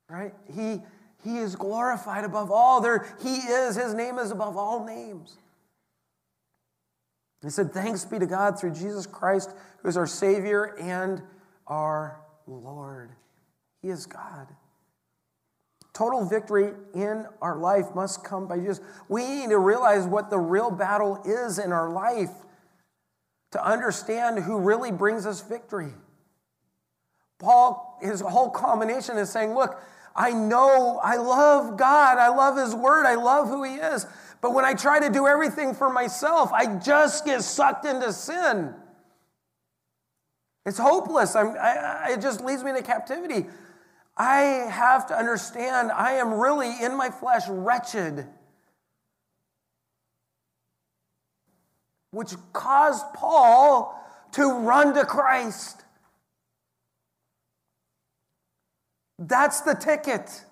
right? 0.09 0.35
He, 0.55 0.83
he 1.23 1.38
is 1.38 1.57
glorified 1.57 2.25
above 2.25 2.51
all. 2.51 2.81
There, 2.81 3.07
he 3.23 3.37
is, 3.37 3.77
his 3.77 3.95
name 3.95 4.19
is 4.19 4.31
above 4.31 4.57
all 4.57 4.85
names. 4.85 5.38
He 7.43 7.51
said, 7.51 7.73
Thanks 7.73 8.05
be 8.05 8.19
to 8.19 8.27
God 8.27 8.59
through 8.59 8.73
Jesus 8.73 9.07
Christ, 9.07 9.51
who 9.83 9.88
is 9.88 9.97
our 9.97 10.07
Savior 10.07 10.77
and 10.81 11.23
our 11.67 12.21
Lord. 12.47 13.11
He 13.83 13.88
is 13.88 14.07
God. 14.07 14.49
Total 15.93 16.25
victory 16.25 16.73
in 16.95 17.27
our 17.40 17.57
life 17.57 17.95
must 17.95 18.25
come 18.25 18.49
by 18.49 18.59
Jesus. 18.59 18.81
We 19.09 19.27
need 19.29 19.51
to 19.51 19.59
realize 19.59 20.07
what 20.07 20.29
the 20.29 20.38
real 20.38 20.71
battle 20.71 21.23
is 21.25 21.59
in 21.59 21.71
our 21.71 21.90
life 21.90 22.31
to 23.53 23.64
understand 23.64 24.43
who 24.43 24.59
really 24.59 24.90
brings 24.90 25.27
us 25.27 25.40
victory. 25.40 25.93
Paul, 27.38 27.99
his 28.01 28.20
whole 28.20 28.51
combination 28.51 29.18
is 29.18 29.31
saying, 29.31 29.55
Look, 29.55 29.81
I 30.16 30.31
know 30.31 31.01
I 31.03 31.16
love 31.16 31.77
God, 31.77 32.18
I 32.18 32.29
love 32.29 32.57
His 32.57 32.75
Word, 32.75 33.07
I 33.07 33.14
love 33.16 33.49
who 33.49 33.64
He 33.64 33.75
is. 33.75 34.07
But 34.40 34.53
when 34.53 34.64
I 34.64 34.75
try 34.75 35.01
to 35.01 35.11
do 35.11 35.27
everything 35.27 35.75
for 35.75 35.90
myself, 35.90 36.53
I 36.53 36.79
just 36.79 37.25
get 37.25 37.42
sucked 37.42 37.85
into 37.85 38.12
sin. 38.12 38.75
It's 40.66 40.79
hopeless. 40.79 41.35
I'm, 41.35 41.57
I, 41.61 42.11
it 42.12 42.20
just 42.20 42.42
leads 42.42 42.62
me 42.62 42.70
into 42.70 42.83
captivity. 42.83 43.47
I 44.16 44.40
have 44.70 45.07
to 45.09 45.16
understand 45.16 45.90
I 45.90 46.12
am 46.12 46.35
really 46.35 46.83
in 46.83 46.97
my 46.97 47.11
flesh 47.11 47.42
wretched, 47.49 48.27
which 52.12 52.35
caused 52.53 53.05
Paul 53.14 54.01
to 54.33 54.53
run 54.53 54.94
to 54.94 55.05
Christ. 55.05 55.84
That's 59.18 59.61
the 59.61 59.74
ticket. 59.74 60.44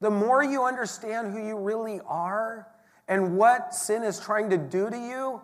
The 0.00 0.10
more 0.10 0.42
you 0.42 0.64
understand 0.64 1.32
who 1.32 1.46
you 1.46 1.58
really 1.58 2.00
are, 2.06 2.68
and 3.08 3.36
what 3.36 3.74
sin 3.74 4.02
is 4.02 4.18
trying 4.18 4.50
to 4.50 4.58
do 4.58 4.88
to 4.88 4.96
you, 4.96 5.40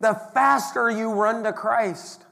the 0.00 0.14
faster 0.32 0.90
you 0.90 1.12
run 1.12 1.44
to 1.44 1.52
Christ. 1.52 2.24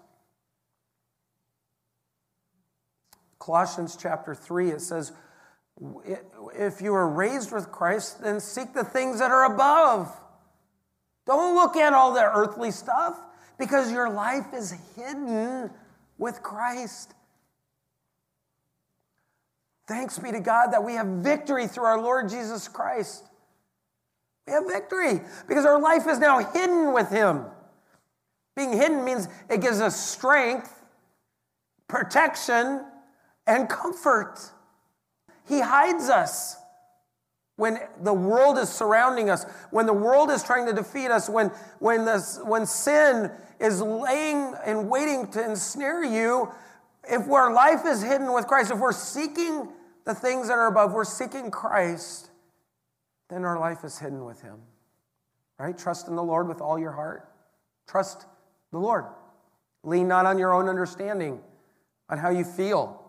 Colossians 3.38 3.96
chapter 4.00 4.34
3, 4.34 4.70
it 4.70 4.80
says, 4.80 5.12
If 6.54 6.80
you 6.80 6.94
are 6.94 7.08
raised 7.08 7.52
with 7.52 7.70
Christ, 7.70 8.22
then 8.22 8.40
seek 8.40 8.74
the 8.74 8.84
things 8.84 9.18
that 9.18 9.30
are 9.30 9.52
above. 9.52 10.14
Don't 11.26 11.54
look 11.54 11.76
at 11.76 11.92
all 11.92 12.14
the 12.14 12.24
earthly 12.24 12.70
stuff 12.70 13.18
because 13.58 13.92
your 13.92 14.08
life 14.08 14.46
is 14.54 14.74
hidden 14.96 15.70
with 16.16 16.42
Christ. 16.42 17.12
Thanks 19.88 20.18
be 20.18 20.30
to 20.32 20.40
God 20.40 20.72
that 20.72 20.84
we 20.84 20.92
have 20.94 21.06
victory 21.06 21.66
through 21.66 21.84
our 21.84 21.98
Lord 22.00 22.28
Jesus 22.28 22.68
Christ. 22.68 23.24
We 24.46 24.52
have 24.52 24.66
victory 24.66 25.22
because 25.48 25.64
our 25.64 25.80
life 25.80 26.06
is 26.06 26.18
now 26.18 26.40
hidden 26.40 26.92
with 26.92 27.08
Him. 27.08 27.46
Being 28.54 28.72
hidden 28.72 29.02
means 29.02 29.28
it 29.48 29.62
gives 29.62 29.80
us 29.80 29.98
strength, 29.98 30.70
protection, 31.88 32.84
and 33.46 33.66
comfort. 33.66 34.38
He 35.46 35.60
hides 35.60 36.10
us. 36.10 36.56
when 37.56 37.80
the 38.02 38.12
world 38.12 38.58
is 38.58 38.68
surrounding 38.68 39.30
us, 39.30 39.44
when 39.70 39.86
the 39.86 39.92
world 39.92 40.30
is 40.30 40.44
trying 40.44 40.66
to 40.66 40.72
defeat 40.72 41.10
us, 41.10 41.28
when, 41.28 41.48
when, 41.80 42.04
this, 42.04 42.38
when 42.44 42.66
sin 42.66 43.32
is 43.58 43.80
laying 43.80 44.54
and 44.64 44.88
waiting 44.88 45.26
to 45.32 45.44
ensnare 45.44 46.04
you, 46.04 46.52
if 47.04 47.28
our 47.28 47.52
life 47.52 47.86
is 47.86 48.02
hidden 48.02 48.32
with 48.32 48.46
Christ, 48.46 48.70
if 48.70 48.78
we're 48.78 48.92
seeking 48.92 49.68
the 50.08 50.14
things 50.14 50.48
that 50.48 50.54
are 50.54 50.68
above, 50.68 50.94
we're 50.94 51.04
seeking 51.04 51.50
Christ, 51.50 52.30
then 53.28 53.44
our 53.44 53.60
life 53.60 53.84
is 53.84 53.98
hidden 53.98 54.24
with 54.24 54.40
Him. 54.40 54.56
Right? 55.58 55.76
Trust 55.76 56.08
in 56.08 56.16
the 56.16 56.22
Lord 56.22 56.48
with 56.48 56.62
all 56.62 56.78
your 56.78 56.92
heart. 56.92 57.28
Trust 57.86 58.24
the 58.72 58.78
Lord. 58.78 59.04
Lean 59.84 60.08
not 60.08 60.24
on 60.24 60.38
your 60.38 60.54
own 60.54 60.66
understanding, 60.66 61.40
on 62.08 62.16
how 62.16 62.30
you 62.30 62.44
feel. 62.44 63.04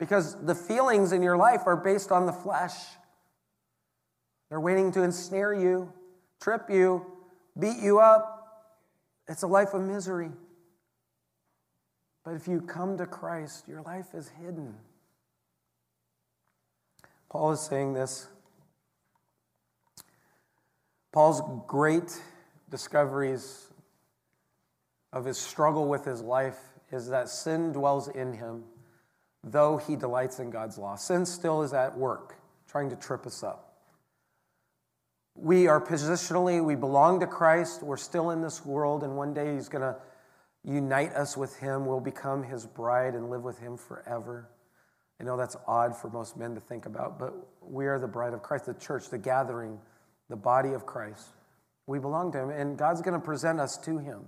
Because 0.00 0.36
the 0.44 0.54
feelings 0.54 1.12
in 1.12 1.22
your 1.22 1.36
life 1.36 1.60
are 1.66 1.76
based 1.76 2.10
on 2.10 2.26
the 2.26 2.32
flesh. 2.32 2.74
They're 4.48 4.60
waiting 4.60 4.90
to 4.92 5.04
ensnare 5.04 5.54
you, 5.54 5.92
trip 6.40 6.62
you, 6.68 7.06
beat 7.56 7.78
you 7.78 8.00
up. 8.00 8.66
It's 9.28 9.44
a 9.44 9.46
life 9.46 9.74
of 9.74 9.82
misery. 9.82 10.32
But 12.24 12.34
if 12.34 12.48
you 12.48 12.62
come 12.62 12.98
to 12.98 13.06
Christ, 13.06 13.68
your 13.68 13.82
life 13.82 14.12
is 14.12 14.28
hidden. 14.28 14.74
Paul 17.30 17.52
is 17.52 17.60
saying 17.60 17.94
this. 17.94 18.26
Paul's 21.12 21.40
great 21.66 22.20
discoveries 22.70 23.68
of 25.12 25.24
his 25.24 25.38
struggle 25.38 25.88
with 25.88 26.04
his 26.04 26.20
life 26.20 26.58
is 26.92 27.08
that 27.08 27.28
sin 27.28 27.72
dwells 27.72 28.08
in 28.08 28.32
him, 28.32 28.64
though 29.42 29.76
he 29.76 29.96
delights 29.96 30.40
in 30.40 30.50
God's 30.50 30.76
law. 30.76 30.96
Sin 30.96 31.24
still 31.24 31.62
is 31.62 31.72
at 31.72 31.96
work, 31.96 32.36
trying 32.68 32.90
to 32.90 32.96
trip 32.96 33.26
us 33.26 33.42
up. 33.42 33.70
We 35.36 35.68
are 35.68 35.80
positionally, 35.80 36.62
we 36.64 36.74
belong 36.74 37.20
to 37.20 37.26
Christ. 37.26 37.82
We're 37.82 37.96
still 37.96 38.30
in 38.30 38.42
this 38.42 38.64
world, 38.64 39.02
and 39.02 39.16
one 39.16 39.32
day 39.32 39.54
He's 39.54 39.68
going 39.68 39.82
to 39.82 39.96
unite 40.64 41.14
us 41.14 41.36
with 41.36 41.56
Him. 41.56 41.86
We'll 41.86 42.00
become 42.00 42.42
His 42.42 42.66
bride 42.66 43.14
and 43.14 43.30
live 43.30 43.42
with 43.42 43.58
Him 43.58 43.76
forever. 43.76 44.48
I 45.20 45.22
know 45.22 45.36
that's 45.36 45.56
odd 45.68 45.94
for 45.94 46.08
most 46.08 46.38
men 46.38 46.54
to 46.54 46.60
think 46.60 46.86
about, 46.86 47.18
but 47.18 47.34
we 47.60 47.86
are 47.86 47.98
the 47.98 48.08
bride 48.08 48.32
of 48.32 48.42
Christ, 48.42 48.64
the 48.64 48.74
church, 48.74 49.10
the 49.10 49.18
gathering, 49.18 49.78
the 50.30 50.36
body 50.36 50.70
of 50.70 50.86
Christ. 50.86 51.26
We 51.86 51.98
belong 51.98 52.32
to 52.32 52.38
Him, 52.38 52.50
and 52.50 52.78
God's 52.78 53.02
going 53.02 53.20
to 53.20 53.24
present 53.24 53.60
us 53.60 53.76
to 53.78 53.98
Him. 53.98 54.22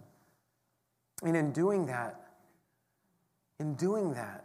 And 1.22 1.34
in 1.34 1.52
doing 1.52 1.86
that, 1.86 2.20
in 3.58 3.74
doing 3.74 4.12
that, 4.14 4.44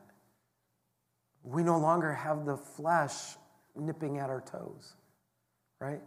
we 1.43 1.63
no 1.63 1.77
longer 1.77 2.13
have 2.13 2.45
the 2.45 2.55
flesh 2.55 3.35
nipping 3.75 4.17
at 4.17 4.29
our 4.29 4.41
toes, 4.41 4.93
right? 5.79 6.01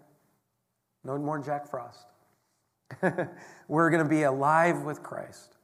No 1.04 1.18
more 1.18 1.38
Jack 1.38 1.68
Frost. 1.68 2.06
We're 3.68 3.90
going 3.90 4.02
to 4.02 4.08
be 4.08 4.22
alive 4.22 4.82
with 4.82 5.02
Christ. 5.02 5.56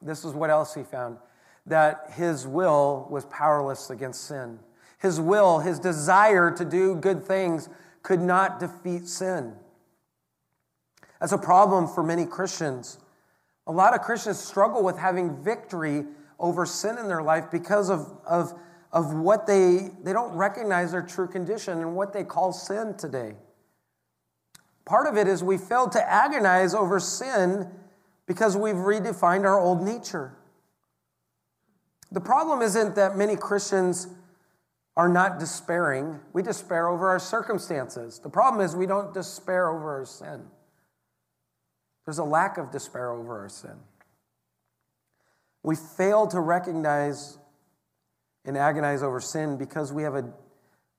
This 0.00 0.24
is 0.24 0.32
what 0.32 0.50
else 0.50 0.74
he 0.74 0.82
found 0.82 1.18
that 1.66 2.10
his 2.12 2.46
will 2.46 3.06
was 3.10 3.24
powerless 3.26 3.90
against 3.90 4.24
sin. 4.24 4.58
His 4.98 5.20
will, 5.20 5.58
his 5.60 5.78
desire 5.78 6.50
to 6.50 6.64
do 6.64 6.94
good 6.96 7.24
things, 7.24 7.68
could 8.02 8.20
not 8.20 8.60
defeat 8.60 9.08
sin. 9.08 9.54
That's 11.20 11.32
a 11.32 11.38
problem 11.38 11.88
for 11.88 12.02
many 12.02 12.26
Christians. 12.26 12.98
A 13.66 13.72
lot 13.72 13.94
of 13.94 14.02
Christians 14.02 14.38
struggle 14.38 14.82
with 14.82 14.98
having 14.98 15.42
victory 15.42 16.04
over 16.38 16.66
sin 16.66 16.98
in 16.98 17.08
their 17.08 17.22
life 17.22 17.50
because 17.50 17.88
of, 17.88 18.12
of, 18.26 18.52
of 18.92 19.14
what 19.14 19.46
they, 19.46 19.90
they 20.02 20.12
don't 20.12 20.34
recognize 20.34 20.92
their 20.92 21.02
true 21.02 21.28
condition 21.28 21.78
and 21.78 21.96
what 21.96 22.12
they 22.12 22.24
call 22.24 22.52
sin 22.52 22.94
today. 22.98 23.34
Part 24.84 25.06
of 25.06 25.16
it 25.16 25.26
is 25.26 25.42
we 25.42 25.56
failed 25.56 25.92
to 25.92 26.10
agonize 26.12 26.74
over 26.74 27.00
sin 27.00 27.70
because 28.26 28.56
we've 28.56 28.74
redefined 28.74 29.44
our 29.44 29.58
old 29.58 29.82
nature. 29.82 30.32
The 32.14 32.20
problem 32.20 32.62
isn't 32.62 32.94
that 32.94 33.16
many 33.16 33.34
Christians 33.34 34.06
are 34.96 35.08
not 35.08 35.40
despairing. 35.40 36.20
We 36.32 36.42
despair 36.42 36.86
over 36.86 37.08
our 37.08 37.18
circumstances. 37.18 38.20
The 38.20 38.28
problem 38.28 38.64
is 38.64 38.76
we 38.76 38.86
don't 38.86 39.12
despair 39.12 39.68
over 39.68 39.98
our 39.98 40.04
sin. 40.04 40.44
There's 42.06 42.18
a 42.18 42.24
lack 42.24 42.56
of 42.56 42.70
despair 42.70 43.10
over 43.10 43.40
our 43.40 43.48
sin. 43.48 43.74
We 45.64 45.74
fail 45.74 46.28
to 46.28 46.38
recognize 46.38 47.36
and 48.44 48.56
agonize 48.56 49.02
over 49.02 49.20
sin 49.20 49.56
because 49.56 49.92
we 49.92 50.04
have, 50.04 50.14
a, 50.14 50.32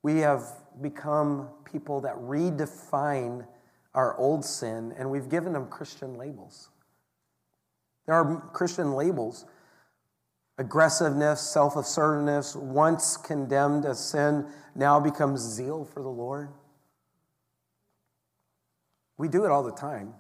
we 0.04 0.18
have 0.18 0.44
become 0.82 1.48
people 1.64 2.02
that 2.02 2.16
redefine 2.18 3.48
our 3.94 4.18
old 4.18 4.44
sin 4.44 4.94
and 4.98 5.10
we've 5.10 5.30
given 5.30 5.54
them 5.54 5.68
Christian 5.68 6.18
labels. 6.18 6.72
There 8.06 8.16
are 8.16 8.42
Christian 8.52 8.96
labels 8.96 9.46
aggressiveness, 10.58 11.42
self 11.42 11.76
assertiveness, 11.76 12.56
once 12.56 13.18
condemned 13.18 13.86
as 13.86 14.00
sin, 14.00 14.46
now 14.76 15.00
becomes 15.00 15.42
zeal 15.42 15.86
for 15.86 16.02
the 16.02 16.10
Lord. 16.10 16.50
We 19.18 19.28
do 19.28 19.46
it 19.46 19.52
all 19.52 19.64
the 19.64 19.72
time. 19.72 20.14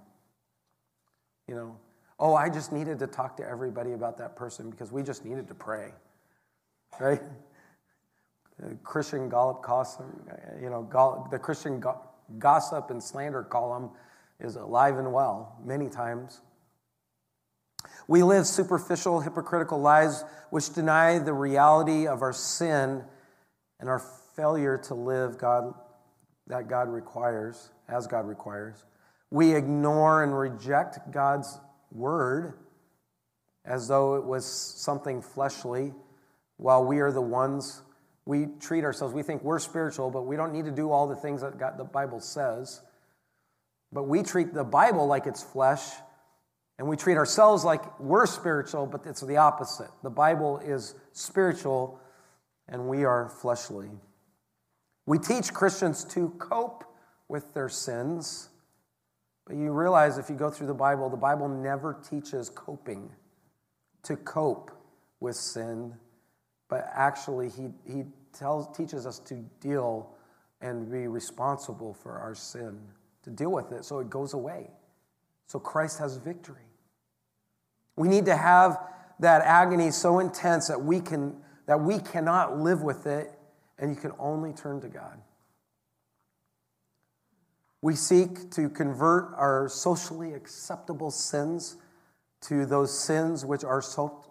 You 1.47 1.55
know, 1.55 1.77
oh, 2.19 2.33
I 2.33 2.49
just 2.49 2.71
needed 2.71 2.99
to 2.99 3.07
talk 3.07 3.37
to 3.37 3.47
everybody 3.47 3.93
about 3.93 4.17
that 4.17 4.35
person 4.35 4.69
because 4.69 4.91
we 4.91 5.03
just 5.03 5.25
needed 5.25 5.47
to 5.49 5.53
pray, 5.53 5.91
right? 6.99 7.21
Christian 8.83 9.27
Gossip, 9.29 10.05
you 10.61 10.69
know, 10.69 11.27
the 11.29 11.37
Christian 11.37 11.83
gossip 12.39 12.89
and 12.89 13.03
slander 13.03 13.43
column 13.43 13.91
is 14.39 14.55
alive 14.55 14.97
and 14.97 15.11
well 15.11 15.57
many 15.63 15.89
times. 15.89 16.41
We 18.07 18.23
live 18.23 18.45
superficial, 18.45 19.21
hypocritical 19.21 19.79
lives 19.79 20.23
which 20.49 20.73
deny 20.73 21.19
the 21.19 21.33
reality 21.33 22.07
of 22.07 22.21
our 22.21 22.33
sin 22.33 23.03
and 23.79 23.89
our 23.89 23.99
failure 24.35 24.77
to 24.85 24.93
live 24.93 25.37
God 25.37 25.73
that 26.47 26.67
God 26.67 26.89
requires, 26.89 27.71
as 27.87 28.07
God 28.07 28.27
requires. 28.27 28.83
We 29.31 29.55
ignore 29.55 30.23
and 30.23 30.37
reject 30.37 31.11
God's 31.11 31.59
word 31.91 32.53
as 33.65 33.87
though 33.87 34.15
it 34.15 34.23
was 34.23 34.45
something 34.45 35.21
fleshly, 35.21 35.93
while 36.57 36.85
we 36.85 36.99
are 36.99 37.11
the 37.11 37.21
ones 37.21 37.81
we 38.25 38.47
treat 38.59 38.83
ourselves, 38.83 39.13
we 39.13 39.23
think 39.23 39.43
we're 39.43 39.59
spiritual, 39.59 40.09
but 40.09 40.23
we 40.23 40.35
don't 40.35 40.51
need 40.51 40.65
to 40.65 40.71
do 40.71 40.91
all 40.91 41.07
the 41.07 41.15
things 41.15 41.41
that 41.41 41.59
God, 41.59 41.77
the 41.77 41.83
Bible 41.83 42.19
says. 42.19 42.81
But 43.91 44.03
we 44.03 44.23
treat 44.23 44.53
the 44.53 44.63
Bible 44.63 45.05
like 45.05 45.27
it's 45.27 45.43
flesh, 45.43 45.81
and 46.77 46.87
we 46.87 46.97
treat 46.97 47.17
ourselves 47.17 47.63
like 47.63 47.99
we're 47.99 48.25
spiritual, 48.25 48.85
but 48.85 49.05
it's 49.05 49.21
the 49.21 49.37
opposite. 49.37 49.89
The 50.03 50.09
Bible 50.09 50.59
is 50.59 50.95
spiritual, 51.13 51.99
and 52.67 52.87
we 52.87 53.05
are 53.05 53.29
fleshly. 53.29 53.89
We 55.05 55.19
teach 55.19 55.53
Christians 55.53 56.03
to 56.05 56.29
cope 56.37 56.83
with 57.27 57.53
their 57.53 57.69
sins, 57.69 58.49
but 59.45 59.55
you 59.55 59.71
realize 59.71 60.17
if 60.17 60.29
you 60.29 60.35
go 60.35 60.49
through 60.49 60.67
the 60.67 60.73
Bible, 60.73 61.09
the 61.09 61.17
Bible 61.17 61.47
never 61.47 61.97
teaches 62.09 62.49
coping, 62.49 63.11
to 64.03 64.15
cope 64.17 64.71
with 65.19 65.35
sin 65.35 65.95
but 66.67 66.89
actually 66.93 67.49
he, 67.49 67.69
he 67.85 68.03
tells, 68.33 68.75
teaches 68.75 69.05
us 69.05 69.19
to 69.19 69.35
deal 69.59 70.11
and 70.61 70.91
be 70.91 71.07
responsible 71.07 71.93
for 71.93 72.17
our 72.17 72.35
sin, 72.35 72.79
to 73.23 73.29
deal 73.29 73.51
with 73.51 73.71
it 73.71 73.85
so 73.85 73.99
it 73.99 74.09
goes 74.09 74.33
away. 74.33 74.69
So 75.47 75.59
Christ 75.59 75.99
has 75.99 76.17
victory. 76.17 76.64
We 77.95 78.07
need 78.07 78.25
to 78.25 78.35
have 78.35 78.77
that 79.19 79.41
agony 79.41 79.91
so 79.91 80.19
intense 80.19 80.67
that 80.67 80.81
we, 80.81 80.99
can, 80.99 81.35
that 81.67 81.79
we 81.79 81.99
cannot 81.99 82.59
live 82.59 82.81
with 82.81 83.07
it 83.07 83.31
and 83.77 83.89
you 83.89 83.95
can 83.95 84.11
only 84.19 84.53
turn 84.53 84.81
to 84.81 84.87
God. 84.87 85.19
We 87.81 87.95
seek 87.95 88.51
to 88.51 88.69
convert 88.69 89.33
our 89.35 89.69
socially 89.69 90.33
acceptable 90.33 91.11
sins 91.11 91.77
to 92.41 92.65
those 92.65 92.97
sins 92.97 93.45
which 93.45 93.63
are 93.63 93.81
so, 93.81 94.23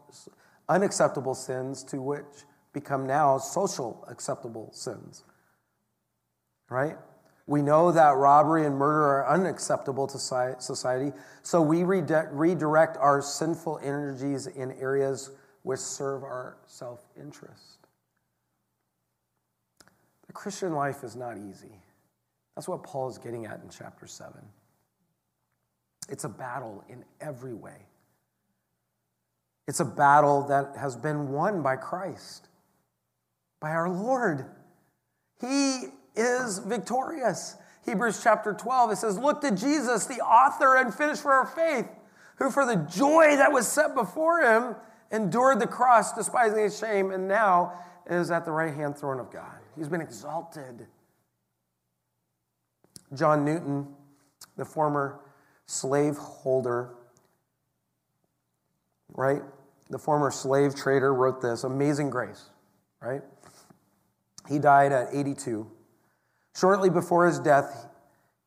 unacceptable 0.69 1.35
sins 1.35 1.85
to 1.85 2.01
which 2.01 2.25
become 2.73 3.07
now 3.07 3.39
social 3.39 4.05
acceptable 4.11 4.71
sins. 4.73 5.25
Right? 6.69 6.97
We 7.47 7.61
know 7.61 7.93
that 7.93 8.17
robbery 8.17 8.65
and 8.65 8.77
murder 8.77 9.03
are 9.03 9.29
unacceptable 9.29 10.07
to 10.07 10.19
society, 10.19 11.13
so 11.43 11.61
we 11.61 11.85
redirect 11.85 12.97
our 12.97 13.21
sinful 13.21 13.81
energies 13.83 14.47
in 14.47 14.73
areas 14.73 15.31
which 15.63 15.81
serve 15.81 16.23
our 16.23 16.57
self 16.67 17.07
interest. 17.21 17.87
The 20.27 20.33
Christian 20.33 20.73
life 20.73 21.05
is 21.05 21.17
not 21.17 21.37
easy. 21.37 21.83
That's 22.55 22.69
what 22.69 22.83
Paul 22.83 23.09
is 23.09 23.19
getting 23.19 23.45
at 23.47 23.61
in 23.63 23.69
chapter 23.69 24.07
7. 24.07 24.33
It's 26.09 26.25
a 26.25 26.29
battle 26.29 26.85
in 26.89 27.05
every 27.21 27.55
way. 27.55 27.87
It's 29.67 29.81
a 29.81 29.85
battle 29.85 30.43
that 30.49 30.77
has 30.77 30.97
been 30.97 31.31
won 31.31 31.63
by 31.63 31.77
Christ, 31.77 32.49
by 33.61 33.71
our 33.71 33.89
Lord. 33.89 34.47
He 35.41 35.89
is 36.15 36.59
victorious. 36.59 37.57
Hebrews 37.85 38.21
chapter 38.23 38.55
12, 38.55 38.93
it 38.93 38.97
says, 38.97 39.19
Look 39.19 39.41
to 39.43 39.51
Jesus, 39.51 40.07
the 40.07 40.21
author 40.21 40.77
and 40.77 40.95
finisher 40.95 41.33
of 41.41 41.53
faith, 41.53 41.87
who 42.37 42.51
for 42.51 42.65
the 42.65 42.77
joy 42.77 43.37
that 43.37 43.53
was 43.53 43.69
set 43.69 43.95
before 43.95 44.41
him 44.41 44.75
endured 45.11 45.61
the 45.61 45.67
cross, 45.67 46.15
despising 46.15 46.59
his 46.59 46.79
shame, 46.79 47.11
and 47.11 47.29
now 47.29 47.73
is 48.07 48.31
at 48.31 48.45
the 48.45 48.51
right 48.51 48.75
hand 48.75 48.97
throne 48.97 49.21
of 49.21 49.31
God. 49.31 49.59
He's 49.77 49.89
been 49.89 50.01
exalted. 50.01 50.87
John 53.15 53.45
Newton, 53.45 53.87
the 54.57 54.65
former 54.65 55.21
slave 55.67 56.17
holder, 56.17 56.91
right? 59.11 59.43
The 59.91 59.99
former 59.99 60.31
slave 60.31 60.75
trader 60.75 61.13
wrote 61.13 61.41
this 61.41 61.65
Amazing 61.65 62.11
Grace, 62.11 62.51
right? 63.01 63.23
He 64.49 64.59
died 64.59 64.93
at 64.93 65.15
82. 65.15 65.71
Shortly 66.55 66.89
before 66.89 67.27
his 67.27 67.41
death, 67.41 67.89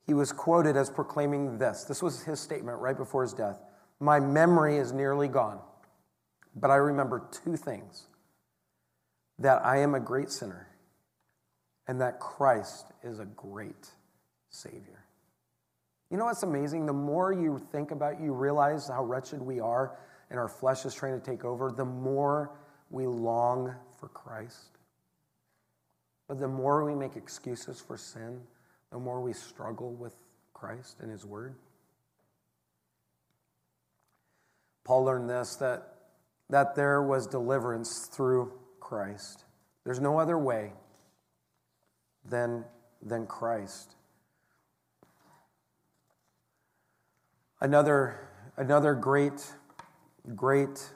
he 0.06 0.14
was 0.14 0.32
quoted 0.32 0.78
as 0.78 0.90
proclaiming 0.90 1.58
this. 1.58 1.84
This 1.84 2.02
was 2.02 2.24
his 2.24 2.40
statement 2.40 2.80
right 2.80 2.98
before 2.98 3.24
his 3.24 3.34
death 3.34 3.60
My 4.00 4.20
memory 4.20 4.78
is 4.78 4.94
nearly 4.94 5.28
gone, 5.28 5.60
but 6.56 6.72
I 6.72 6.76
remember 6.76 7.28
two 7.44 7.58
things 7.58 8.08
that 9.40 9.66
I 9.66 9.80
am 9.80 9.94
a 9.94 10.00
great 10.00 10.32
sinner 10.32 10.68
and 11.88 12.02
that 12.02 12.20
Christ 12.20 12.88
is 13.04 13.20
a 13.20 13.26
great 13.26 13.92
Savior. 14.50 15.06
You 16.10 16.18
know 16.18 16.26
what's 16.26 16.44
amazing? 16.44 16.86
The 16.86 16.94
more 16.94 17.34
you 17.34 17.60
think 17.72 17.92
about, 17.92 18.22
you 18.22 18.34
realize 18.34 18.88
how 18.88 19.04
wretched 19.04 19.42
we 19.42 19.60
are 19.60 19.98
and 20.30 20.40
our 20.40 20.48
flesh 20.48 20.86
is 20.86 20.94
trying 20.94 21.20
to 21.20 21.26
take 21.26 21.44
over, 21.44 21.72
the 21.72 21.86
more 21.86 22.52
we 22.90 23.06
long 23.06 23.76
for 24.00 24.08
Christ. 24.10 24.77
But 26.28 26.40
the 26.40 26.48
more 26.48 26.84
we 26.84 26.96
make 26.96 27.16
excuses 27.16 27.80
for 27.80 27.98
sin, 27.98 28.42
the 28.92 29.00
more 29.00 29.22
we 29.22 29.34
struggle 29.34 29.94
with 29.94 30.16
Christ 30.54 30.98
and 31.02 31.12
His 31.12 31.26
Word. 31.26 31.56
Paul 34.84 35.04
learned 35.04 35.30
this 35.30 35.56
that, 35.58 35.96
that 36.50 36.76
there 36.76 37.02
was 37.02 37.28
deliverance 37.28 38.08
through 38.12 38.54
Christ. 38.80 39.44
There's 39.84 40.00
no 40.00 40.18
other 40.20 40.38
way 40.38 40.74
than, 42.26 42.66
than 43.02 43.28
Christ. 43.28 43.96
Another, 47.60 48.30
another 48.56 48.94
great, 48.94 49.54
great 50.36 50.92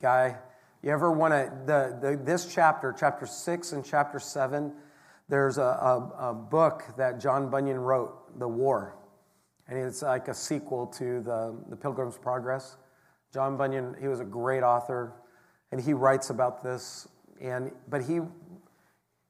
guy. 0.00 0.36
You 0.82 0.92
ever 0.92 1.10
want 1.10 1.32
to, 1.34 1.52
the, 1.66 1.98
the, 2.00 2.16
this 2.16 2.52
chapter, 2.52 2.94
chapter 2.96 3.26
6 3.26 3.72
and 3.72 3.84
chapter 3.84 4.20
7, 4.20 4.72
there's 5.28 5.58
a, 5.58 5.62
a, 5.62 6.30
a, 6.30 6.34
book 6.34 6.84
that 6.96 7.18
John 7.20 7.50
Bunyan 7.50 7.78
wrote, 7.78 8.38
The 8.38 8.46
War. 8.46 8.96
And 9.66 9.76
it's 9.76 10.02
like 10.02 10.28
a 10.28 10.34
sequel 10.34 10.86
to 10.86 11.20
the, 11.20 11.56
the 11.68 11.76
Pilgrim's 11.76 12.16
Progress. 12.16 12.76
John 13.34 13.56
Bunyan, 13.56 13.96
he 14.00 14.06
was 14.06 14.20
a 14.20 14.24
great 14.24 14.62
author, 14.62 15.12
and 15.72 15.80
he 15.80 15.94
writes 15.94 16.30
about 16.30 16.62
this. 16.62 17.08
And, 17.40 17.72
but 17.88 18.02
he, 18.04 18.20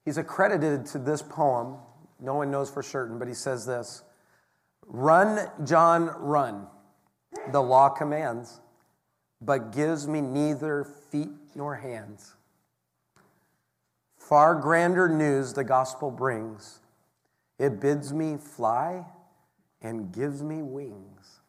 he's 0.05 0.19
accredited 0.19 0.85
to 0.87 0.99
this 0.99 1.23
poem. 1.23 1.77
No 2.21 2.35
one 2.35 2.51
knows 2.51 2.71
for 2.71 2.83
certain, 2.83 3.19
but 3.19 3.27
he 3.27 3.35
says 3.35 3.65
this 3.65 4.03
Run, 4.87 5.49
John, 5.65 6.11
run. 6.19 6.67
The 7.53 7.61
law 7.61 7.89
commands, 7.89 8.61
but 9.41 9.73
gives 9.73 10.07
me 10.07 10.21
neither 10.21 10.85
feet 10.85 11.31
nor 11.55 11.77
hands. 11.77 12.35
Far 14.17 14.55
grander 14.57 15.09
news 15.09 15.53
the 15.53 15.65
gospel 15.65 16.11
brings. 16.11 16.81
It 17.59 17.81
bids 17.81 18.13
me 18.13 18.37
fly 18.37 19.07
and 19.81 20.13
gives 20.13 20.43
me 20.43 20.63
wings. 20.63 21.41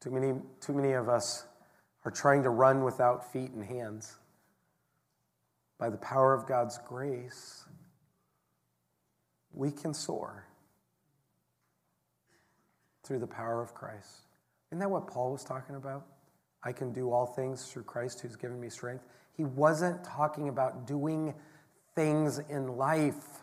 Too 0.00 0.10
many, 0.10 0.34
too 0.60 0.72
many 0.72 0.92
of 0.92 1.08
us 1.08 1.46
are 2.04 2.10
trying 2.10 2.42
to 2.42 2.50
run 2.50 2.84
without 2.84 3.32
feet 3.32 3.50
and 3.52 3.64
hands. 3.64 4.16
By 5.78 5.90
the 5.90 5.96
power 5.96 6.32
of 6.32 6.46
God's 6.46 6.78
grace, 6.86 7.64
we 9.52 9.70
can 9.70 9.94
soar 9.94 10.46
through 13.02 13.18
the 13.18 13.26
power 13.26 13.62
of 13.62 13.74
Christ. 13.74 14.25
Isn't 14.70 14.80
that 14.80 14.90
what 14.90 15.06
Paul 15.06 15.32
was 15.32 15.44
talking 15.44 15.76
about? 15.76 16.06
I 16.62 16.72
can 16.72 16.92
do 16.92 17.12
all 17.12 17.26
things 17.26 17.66
through 17.66 17.84
Christ 17.84 18.20
who's 18.20 18.36
given 18.36 18.60
me 18.60 18.68
strength. 18.68 19.04
He 19.36 19.44
wasn't 19.44 20.02
talking 20.02 20.48
about 20.48 20.86
doing 20.86 21.34
things 21.94 22.38
in 22.38 22.76
life. 22.76 23.42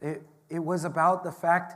It, 0.00 0.22
it 0.48 0.60
was 0.60 0.84
about 0.84 1.24
the 1.24 1.32
fact 1.32 1.74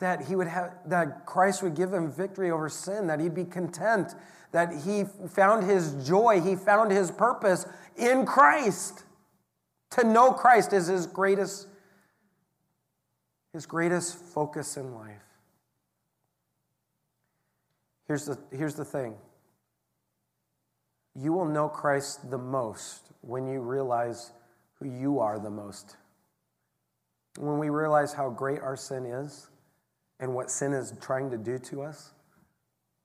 that 0.00 0.22
he 0.22 0.36
would 0.36 0.48
have 0.48 0.72
that 0.86 1.24
Christ 1.24 1.62
would 1.62 1.74
give 1.74 1.92
him 1.92 2.10
victory 2.10 2.50
over 2.50 2.68
sin, 2.68 3.06
that 3.06 3.20
he'd 3.20 3.34
be 3.34 3.44
content, 3.44 4.14
that 4.52 4.82
he 4.84 5.04
found 5.28 5.64
his 5.64 6.06
joy, 6.06 6.40
he 6.40 6.56
found 6.56 6.90
his 6.90 7.10
purpose 7.10 7.66
in 7.96 8.26
Christ. 8.26 9.04
To 9.92 10.04
know 10.04 10.32
Christ 10.32 10.72
is 10.72 10.88
his 10.88 11.06
greatest 11.06 11.68
his 13.52 13.66
greatest 13.66 14.16
focus 14.16 14.76
in 14.76 14.94
life. 14.94 15.22
Here's 18.06 18.26
the, 18.26 18.38
here's 18.50 18.74
the 18.74 18.84
thing 18.84 19.16
you 21.16 21.32
will 21.32 21.46
know 21.46 21.68
Christ 21.68 22.30
the 22.30 22.38
most 22.38 23.10
when 23.20 23.46
you 23.46 23.60
realize 23.60 24.32
who 24.74 24.86
you 24.86 25.20
are 25.20 25.38
the 25.38 25.50
most. 25.50 25.96
When 27.38 27.58
we 27.58 27.68
realize 27.68 28.12
how 28.12 28.30
great 28.30 28.60
our 28.60 28.76
sin 28.76 29.06
is 29.06 29.48
and 30.20 30.34
what 30.34 30.50
sin 30.50 30.72
is 30.72 30.92
trying 31.00 31.30
to 31.30 31.38
do 31.38 31.58
to 31.58 31.82
us. 31.82 32.12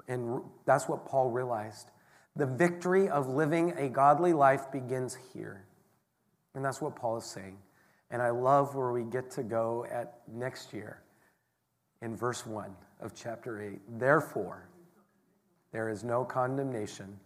And 0.07 0.41
that's 0.65 0.89
what 0.89 1.05
Paul 1.05 1.29
realized. 1.29 1.91
The 2.35 2.45
victory 2.45 3.09
of 3.09 3.27
living 3.27 3.73
a 3.77 3.89
godly 3.89 4.33
life 4.33 4.71
begins 4.71 5.17
here. 5.33 5.65
And 6.55 6.65
that's 6.65 6.81
what 6.81 6.95
Paul 6.95 7.17
is 7.17 7.25
saying. 7.25 7.57
And 8.11 8.21
I 8.21 8.31
love 8.31 8.75
where 8.75 8.91
we 8.91 9.03
get 9.03 9.29
to 9.31 9.43
go 9.43 9.85
at 9.91 10.21
next 10.27 10.73
year 10.73 11.03
in 12.01 12.15
verse 12.15 12.45
1 12.45 12.71
of 13.01 13.13
chapter 13.13 13.61
8. 13.61 13.99
Therefore, 13.99 14.67
there 15.71 15.89
is 15.89 16.03
no 16.03 16.23
condemnation 16.25 17.19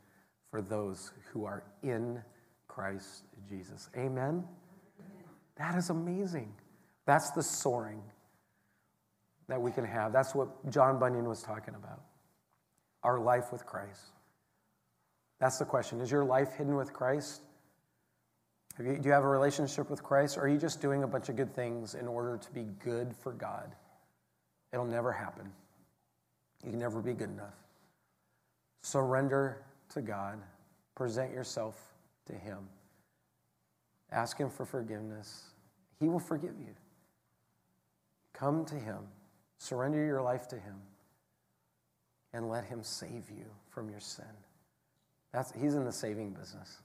for 0.52 0.62
those 0.62 1.12
who 1.32 1.46
are 1.46 1.64
in 1.82 2.22
Christ 2.68 3.24
Jesus. 3.50 3.90
Amen? 3.98 4.44
That 5.56 5.78
is 5.78 5.90
amazing. 5.90 6.54
That's 7.06 7.32
the 7.32 7.44
soaring 7.44 8.02
that 9.48 9.62
we 9.62 9.72
can 9.72 9.86
have. 9.86 10.14
That's 10.14 10.34
what 10.34 10.70
John 10.70 11.00
Bunyan 11.00 11.28
was 11.28 11.44
talking 11.44 11.76
about. 11.76 12.02
Our 13.04 13.20
life 13.20 13.52
with 13.52 13.66
Christ. 13.66 14.12
That's 15.40 15.58
the 15.58 15.66
question. 15.66 16.00
Is 16.02 16.10
your 16.10 16.24
life 16.24 16.54
hidden 16.54 16.76
with 16.76 16.94
Christ? 16.94 17.42
You, 18.80 18.98
do 18.98 19.08
you 19.08 19.12
have 19.12 19.24
a 19.24 19.28
relationship 19.28 19.90
with 19.90 20.02
Christ, 20.02 20.38
or 20.38 20.42
are 20.42 20.48
you 20.48 20.58
just 20.58 20.82
doing 20.82 21.04
a 21.04 21.08
bunch 21.08 21.30
of 21.30 21.36
good 21.36 21.54
things 21.54 21.96
in 21.96 22.08
order 22.08 22.38
to 22.38 22.52
be 22.52 22.64
good 22.84 23.14
for 23.22 23.34
God? 23.34 23.76
It'll 24.72 24.86
never 24.86 25.12
happen. 25.12 25.52
You 26.64 26.72
can 26.72 26.80
never 26.80 27.02
be 27.02 27.14
good 27.14 27.30
enough. 27.30 27.54
Surrender 28.84 29.64
to 29.90 30.02
God, 30.02 30.40
present 30.94 31.32
yourself 31.32 31.82
to 32.28 32.34
Him, 32.34 32.60
ask 34.12 34.38
Him 34.38 34.50
for 34.50 34.66
forgiveness. 34.66 35.46
He 36.00 36.10
will 36.10 36.20
forgive 36.20 36.60
you. 36.60 36.76
Come 38.34 38.66
to 38.66 38.76
Him, 38.76 39.00
surrender 39.58 40.06
your 40.06 40.22
life 40.22 40.48
to 40.50 40.58
Him, 40.58 40.76
and 42.34 42.50
let 42.50 42.66
Him 42.66 42.84
save 42.84 43.30
you 43.30 43.46
from 43.70 43.90
your 43.90 44.02
sin. 44.02 44.26
That's, 45.32 45.52
he's 45.54 45.76
in 45.76 45.86
the 45.86 45.92
saving 45.92 46.32
business. 46.32 46.82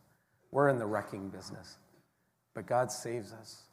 We're 0.52 0.68
in 0.68 0.78
the 0.78 0.86
wrecking 0.86 1.28
business. 1.28 1.78
But 2.54 2.66
God 2.66 2.90
saves 2.92 3.32
us 3.32 3.64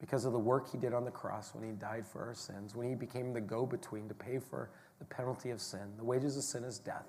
because 0.00 0.24
of 0.24 0.32
the 0.32 0.38
work 0.38 0.70
He 0.72 0.78
did 0.78 0.94
on 0.94 1.04
the 1.04 1.10
cross 1.10 1.54
when 1.54 1.64
He 1.64 1.72
died 1.72 2.06
for 2.06 2.22
our 2.24 2.34
sins, 2.34 2.74
when 2.74 2.88
He 2.88 2.94
became 2.94 3.32
the 3.32 3.40
go 3.40 3.66
between 3.66 4.08
to 4.08 4.14
pay 4.14 4.38
for 4.38 4.70
the 4.98 5.04
penalty 5.04 5.50
of 5.50 5.60
sin. 5.60 5.92
The 5.98 6.04
wages 6.04 6.36
of 6.36 6.44
sin 6.44 6.64
is 6.64 6.78
death, 6.78 7.06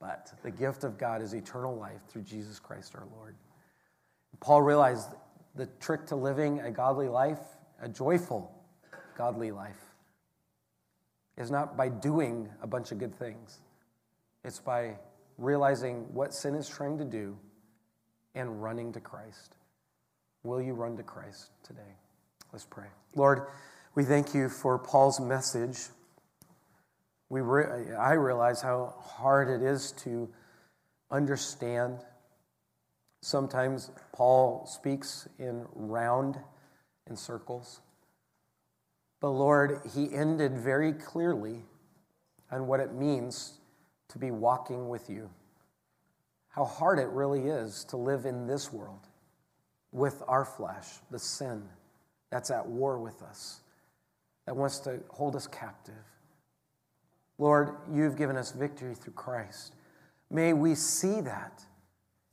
but 0.00 0.32
the 0.42 0.50
gift 0.50 0.84
of 0.84 0.98
God 0.98 1.22
is 1.22 1.32
eternal 1.32 1.76
life 1.76 2.00
through 2.08 2.22
Jesus 2.22 2.58
Christ 2.58 2.94
our 2.94 3.06
Lord. 3.16 3.34
Paul 4.40 4.62
realized 4.62 5.08
the 5.54 5.66
trick 5.80 6.06
to 6.06 6.16
living 6.16 6.60
a 6.60 6.70
godly 6.70 7.08
life, 7.08 7.40
a 7.80 7.88
joyful 7.88 8.52
godly 9.16 9.50
life, 9.50 9.80
is 11.38 11.50
not 11.50 11.76
by 11.76 11.88
doing 11.88 12.48
a 12.62 12.66
bunch 12.66 12.92
of 12.92 12.98
good 12.98 13.14
things. 13.14 13.58
It's 14.44 14.58
by 14.58 14.98
realizing 15.38 16.12
what 16.14 16.32
sin 16.34 16.54
is 16.54 16.68
trying 16.68 16.98
to 16.98 17.04
do 17.04 17.36
and 18.34 18.62
running 18.62 18.92
to 18.92 19.00
Christ. 19.00 19.56
Will 20.42 20.60
you 20.60 20.74
run 20.74 20.96
to 20.96 21.02
Christ 21.02 21.50
today? 21.64 21.96
Let's 22.52 22.64
pray. 22.64 22.86
Lord, 23.14 23.46
we 23.94 24.04
thank 24.04 24.34
you 24.34 24.48
for 24.48 24.78
Paul's 24.78 25.18
message. 25.20 25.78
We 27.28 27.40
re- 27.40 27.94
I 27.94 28.12
realize 28.12 28.60
how 28.60 28.94
hard 29.00 29.48
it 29.48 29.64
is 29.64 29.92
to 30.04 30.28
understand 31.10 31.98
Sometimes 33.26 33.90
Paul 34.12 34.66
speaks 34.66 35.26
in 35.40 35.66
round, 35.74 36.38
in 37.08 37.16
circles. 37.16 37.80
But 39.20 39.30
Lord, 39.30 39.80
he 39.96 40.14
ended 40.14 40.56
very 40.56 40.92
clearly 40.92 41.64
on 42.52 42.68
what 42.68 42.78
it 42.78 42.94
means 42.94 43.54
to 44.10 44.18
be 44.18 44.30
walking 44.30 44.88
with 44.88 45.10
you. 45.10 45.28
How 46.50 46.64
hard 46.64 47.00
it 47.00 47.08
really 47.08 47.48
is 47.48 47.84
to 47.86 47.96
live 47.96 48.26
in 48.26 48.46
this 48.46 48.72
world 48.72 49.08
with 49.90 50.22
our 50.28 50.44
flesh, 50.44 50.86
the 51.10 51.18
sin 51.18 51.64
that's 52.30 52.52
at 52.52 52.64
war 52.64 52.96
with 53.00 53.22
us, 53.22 53.60
that 54.46 54.54
wants 54.56 54.78
to 54.80 55.00
hold 55.08 55.34
us 55.34 55.48
captive. 55.48 55.94
Lord, 57.38 57.76
you've 57.92 58.16
given 58.16 58.36
us 58.36 58.52
victory 58.52 58.94
through 58.94 59.12
Christ. 59.12 59.74
May 60.30 60.52
we 60.52 60.74
see 60.74 61.20
that 61.20 61.64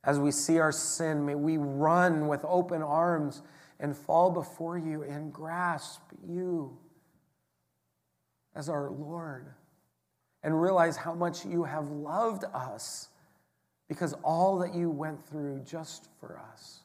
as 0.02 0.18
we 0.18 0.30
see 0.30 0.58
our 0.58 0.72
sin. 0.72 1.24
May 1.24 1.34
we 1.34 1.56
run 1.56 2.28
with 2.28 2.44
open 2.44 2.82
arms 2.82 3.42
and 3.80 3.96
fall 3.96 4.30
before 4.30 4.78
you 4.78 5.02
and 5.02 5.32
grasp 5.32 6.00
you 6.26 6.76
as 8.54 8.68
our 8.68 8.90
Lord 8.90 9.46
and 10.42 10.60
realize 10.60 10.96
how 10.96 11.14
much 11.14 11.44
you 11.44 11.64
have 11.64 11.90
loved 11.90 12.44
us 12.52 13.08
because 13.88 14.14
all 14.22 14.58
that 14.58 14.74
you 14.74 14.90
went 14.90 15.24
through 15.26 15.60
just 15.64 16.08
for 16.20 16.40
us. 16.52 16.80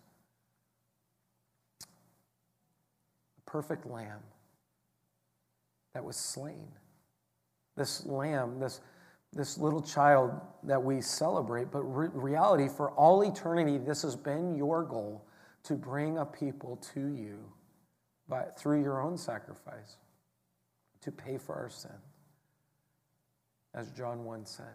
The 1.79 3.51
perfect 3.51 3.85
lamb 3.85 4.21
that 5.93 6.03
was 6.03 6.15
slain. 6.15 6.67
This 7.79 8.05
lamb, 8.05 8.59
this, 8.59 8.81
this 9.31 9.57
little 9.57 9.81
child 9.81 10.31
that 10.63 10.83
we 10.83 10.99
celebrate, 10.99 11.71
but 11.71 11.83
re- 11.83 12.09
reality, 12.13 12.67
for 12.67 12.91
all 12.91 13.21
eternity, 13.21 13.77
this 13.77 14.01
has 14.01 14.17
been 14.17 14.53
your 14.53 14.83
goal 14.83 15.25
to 15.63 15.75
bring 15.75 16.17
a 16.17 16.25
people 16.25 16.75
to 16.93 17.07
you 17.07 17.39
by, 18.27 18.43
through 18.57 18.81
your 18.83 19.01
own 19.01 19.17
sacrifice 19.17 19.95
to 21.01 21.09
pay 21.09 21.37
for 21.37 21.55
our 21.55 21.69
sin, 21.69 21.95
as 23.73 23.91
John 23.91 24.25
1 24.25 24.45
said. 24.45 24.73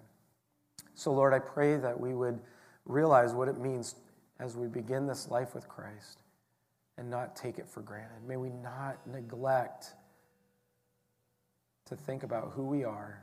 So, 0.94 1.12
Lord, 1.12 1.34
I 1.34 1.40
pray 1.40 1.76
that 1.76 2.00
we 2.00 2.14
would 2.14 2.40
realize 2.86 3.34
what 3.34 3.48
it 3.48 3.58
means 3.58 3.96
as 4.40 4.56
we 4.56 4.66
begin 4.66 5.06
this 5.06 5.28
life 5.28 5.54
with 5.54 5.68
Christ 5.68 6.22
and 6.96 7.10
not 7.10 7.36
take 7.36 7.58
it 7.58 7.68
for 7.68 7.82
granted. 7.82 8.26
May 8.26 8.38
we 8.38 8.48
not 8.48 9.06
neglect 9.06 9.94
to 11.86 11.96
think 11.96 12.22
about 12.22 12.52
who 12.54 12.64
we 12.64 12.84
are 12.84 13.22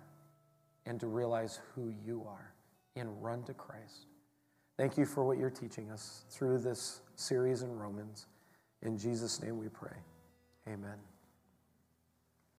and 0.85 0.99
to 0.99 1.07
realize 1.07 1.59
who 1.75 1.93
you 2.05 2.23
are 2.27 2.53
and 2.95 3.09
run 3.23 3.43
to 3.43 3.53
Christ. 3.53 4.07
Thank 4.77 4.97
you 4.97 5.05
for 5.05 5.23
what 5.23 5.37
you're 5.37 5.49
teaching 5.49 5.91
us 5.91 6.23
through 6.29 6.59
this 6.59 7.01
series 7.15 7.61
in 7.61 7.77
Romans. 7.77 8.25
In 8.81 8.97
Jesus' 8.97 9.41
name 9.41 9.57
we 9.57 9.69
pray. 9.69 9.97
Amen. 10.67 11.10